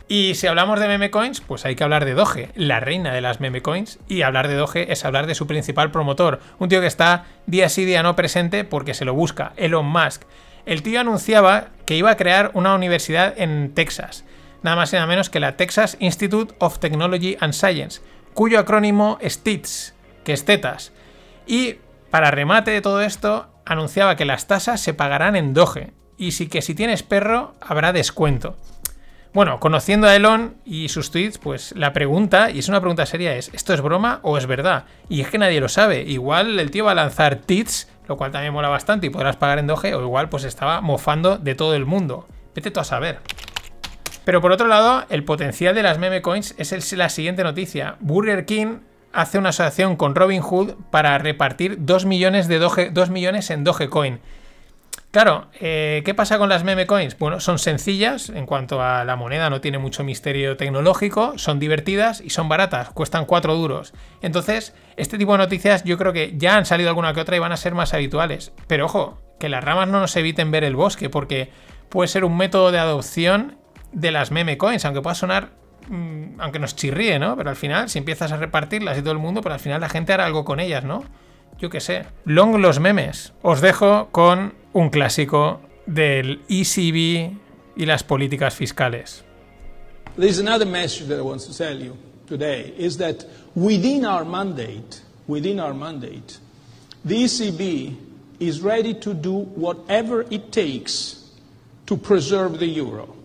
Y 0.09 0.35
si 0.35 0.47
hablamos 0.47 0.79
de 0.79 0.87
meme 0.87 1.11
coins, 1.11 1.41
pues 1.41 1.65
hay 1.65 1.75
que 1.75 1.83
hablar 1.83 2.05
de 2.05 2.13
Doge, 2.13 2.49
la 2.55 2.79
reina 2.79 3.13
de 3.13 3.19
las 3.19 3.41
meme 3.41 3.61
coins. 3.61 3.99
Y 4.07 4.21
hablar 4.21 4.47
de 4.47 4.55
Doge 4.55 4.91
es 4.91 5.03
hablar 5.03 5.27
de 5.27 5.35
su 5.35 5.47
principal 5.47 5.91
promotor, 5.91 6.39
un 6.59 6.69
tío 6.69 6.79
que 6.79 6.87
está 6.87 7.25
día 7.45 7.67
sí 7.67 7.83
día 7.83 8.03
no 8.03 8.15
presente 8.15 8.63
porque 8.63 8.93
se 8.93 9.03
lo 9.03 9.13
busca, 9.13 9.51
Elon 9.57 9.85
Musk. 9.85 10.23
El 10.65 10.81
tío 10.81 11.01
anunciaba 11.01 11.69
que 11.85 11.95
iba 11.95 12.11
a 12.11 12.17
crear 12.17 12.51
una 12.53 12.73
universidad 12.73 13.33
en 13.37 13.73
Texas, 13.73 14.23
nada 14.63 14.77
más 14.77 14.93
y 14.93 14.95
nada 14.95 15.07
menos 15.07 15.29
que 15.29 15.41
la 15.41 15.57
Texas 15.57 15.97
Institute 15.99 16.55
of 16.59 16.79
Technology 16.79 17.37
and 17.41 17.53
Science, 17.53 18.01
cuyo 18.33 18.59
acrónimo 18.59 19.17
es 19.21 19.43
TITS, 19.43 19.93
que 20.23 20.33
es 20.33 20.45
tetas. 20.45 20.93
Y 21.45 21.77
para 22.09 22.31
remate 22.31 22.71
de 22.71 22.81
todo 22.81 23.01
esto, 23.01 23.49
anunciaba 23.65 24.15
que 24.15 24.25
las 24.25 24.47
tasas 24.47 24.81
se 24.81 24.93
pagarán 24.93 25.35
en 25.35 25.53
Doge, 25.53 25.93
y 26.17 26.31
sí 26.31 26.47
que 26.47 26.61
si 26.61 26.73
tienes 26.75 27.03
perro 27.03 27.55
habrá 27.61 27.93
descuento. 27.93 28.57
Bueno, 29.33 29.59
conociendo 29.59 30.07
a 30.07 30.15
Elon 30.15 30.55
y 30.65 30.89
sus 30.89 31.11
tweets, 31.11 31.37
pues 31.37 31.73
la 31.75 31.93
pregunta, 31.93 32.49
y 32.49 32.59
es 32.59 32.69
una 32.69 32.79
pregunta 32.79 33.05
seria, 33.05 33.35
es, 33.35 33.51
¿esto 33.53 33.73
es 33.73 33.81
broma 33.81 34.19
o 34.23 34.37
es 34.37 34.47
verdad? 34.47 34.85
Y 35.09 35.21
es 35.21 35.27
que 35.27 35.37
nadie 35.37 35.61
lo 35.61 35.69
sabe. 35.69 36.01
Igual 36.01 36.59
el 36.59 36.71
tío 36.71 36.85
va 36.85 36.91
a 36.91 36.95
lanzar 36.95 37.35
tweets, 37.35 37.87
lo 38.07 38.17
cual 38.17 38.31
también 38.31 38.53
mola 38.53 38.69
bastante 38.69 39.07
y 39.07 39.09
podrás 39.11 39.35
pagar 39.35 39.59
en 39.59 39.67
Doge, 39.67 39.93
o 39.93 40.01
igual 40.01 40.29
pues 40.29 40.43
estaba 40.43 40.81
mofando 40.81 41.37
de 41.37 41.53
todo 41.53 41.75
el 41.75 41.85
mundo. 41.85 42.27
Vete 42.55 42.71
tú 42.71 42.79
a 42.79 42.83
saber. 42.83 43.19
Pero 44.25 44.41
por 44.41 44.51
otro 44.51 44.67
lado, 44.67 45.05
el 45.09 45.23
potencial 45.23 45.75
de 45.75 45.83
las 45.83 45.99
meme 45.99 46.21
coins 46.21 46.55
es 46.57 46.91
la 46.93 47.09
siguiente 47.09 47.43
noticia. 47.43 47.95
Burger 47.99 48.45
King 48.45 48.79
hace 49.13 49.37
una 49.37 49.49
asociación 49.49 49.95
con 49.95 50.15
Robinhood 50.15 50.73
para 50.91 51.17
repartir 51.17 51.77
2 51.79 52.05
millones, 52.05 52.47
de 52.47 52.59
Doge, 52.59 52.89
2 52.89 53.09
millones 53.09 53.49
en 53.49 53.63
Dogecoin. 53.63 54.19
Claro, 55.11 55.47
eh, 55.59 56.03
¿qué 56.05 56.13
pasa 56.13 56.37
con 56.37 56.49
las 56.49 56.63
meme 56.63 56.85
coins? 56.85 57.17
Bueno, 57.17 57.39
son 57.39 57.59
sencillas 57.59 58.29
en 58.29 58.45
cuanto 58.45 58.81
a 58.81 59.05
la 59.05 59.15
moneda, 59.15 59.49
no 59.49 59.61
tiene 59.61 59.77
mucho 59.77 60.03
misterio 60.03 60.57
tecnológico, 60.57 61.37
son 61.37 61.59
divertidas 61.59 62.21
y 62.21 62.29
son 62.29 62.49
baratas, 62.49 62.89
cuestan 62.89 63.25
4 63.25 63.55
duros. 63.55 63.93
Entonces, 64.21 64.75
este 64.97 65.17
tipo 65.17 65.31
de 65.31 65.37
noticias 65.39 65.83
yo 65.85 65.97
creo 65.97 66.13
que 66.13 66.33
ya 66.37 66.57
han 66.57 66.65
salido 66.65 66.89
alguna 66.89 67.13
que 67.13 67.21
otra 67.21 67.37
y 67.37 67.39
van 67.39 67.53
a 67.53 67.57
ser 67.57 67.73
más 67.73 67.93
habituales. 67.93 68.51
Pero 68.67 68.85
ojo, 68.85 69.17
que 69.39 69.49
las 69.49 69.63
ramas 69.63 69.87
no 69.87 69.99
nos 69.99 70.15
eviten 70.17 70.51
ver 70.51 70.63
el 70.63 70.75
bosque, 70.75 71.09
porque 71.09 71.51
puede 71.89 72.09
ser 72.09 72.25
un 72.25 72.35
método 72.35 72.71
de 72.71 72.79
adopción 72.79 73.57
de 73.93 74.11
las 74.11 74.31
meme 74.31 74.57
coins, 74.57 74.83
aunque 74.85 75.01
pueda 75.01 75.15
sonar 75.15 75.51
aunque 76.39 76.59
nos 76.59 76.75
chirríe, 76.75 77.19
¿no? 77.19 77.35
Pero 77.35 77.49
al 77.49 77.55
final, 77.55 77.89
si 77.89 77.97
empiezas 77.97 78.31
a 78.31 78.37
repartirlas 78.37 78.97
y 78.97 79.01
todo 79.01 79.13
el 79.13 79.19
mundo, 79.19 79.41
pero 79.41 79.53
al 79.53 79.59
final 79.59 79.81
la 79.81 79.89
gente 79.89 80.13
hará 80.13 80.25
algo 80.25 80.45
con 80.45 80.59
ellas, 80.59 80.83
¿no? 80.83 81.03
Yo 81.59 81.69
qué 81.69 81.79
sé. 81.79 82.05
Long 82.25 82.57
los 82.61 82.79
memes. 82.79 83.33
Os 83.41 83.61
dejo 83.61 84.09
con 84.11 84.53
un 84.73 84.89
clásico 84.89 85.61
del 85.85 86.41
ECB 86.49 87.37
y 87.75 87.85
las 87.85 88.03
políticas 88.03 88.53
fiscales. 88.53 89.23
There's 90.17 90.39
another 90.39 90.67
message 90.67 91.07
that 91.07 91.17
I 91.17 91.21
want 91.21 91.41
to 91.41 91.55
tell 91.55 91.79
you 91.79 91.95
today 92.27 92.73
is 92.77 92.97
that 92.97 93.25
within 93.55 94.05
our 94.05 94.25
mandate, 94.25 95.01
within 95.27 95.59
our 95.59 95.73
mandate, 95.73 96.39
the 97.05 97.23
ECB 97.23 97.95
is 98.39 98.61
ready 98.61 98.93
to 98.95 99.13
do 99.13 99.47
whatever 99.55 100.25
it 100.29 100.51
takes 100.51 101.31
to 101.85 101.97
preserve 101.97 102.59
the 102.59 102.67
euro. 102.67 103.16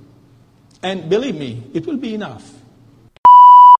And 0.83 1.09
believe 1.09 1.37
me, 1.37 1.63
it 1.73 1.87
will 1.87 1.97
be 1.97 2.15
enough. 2.15 2.62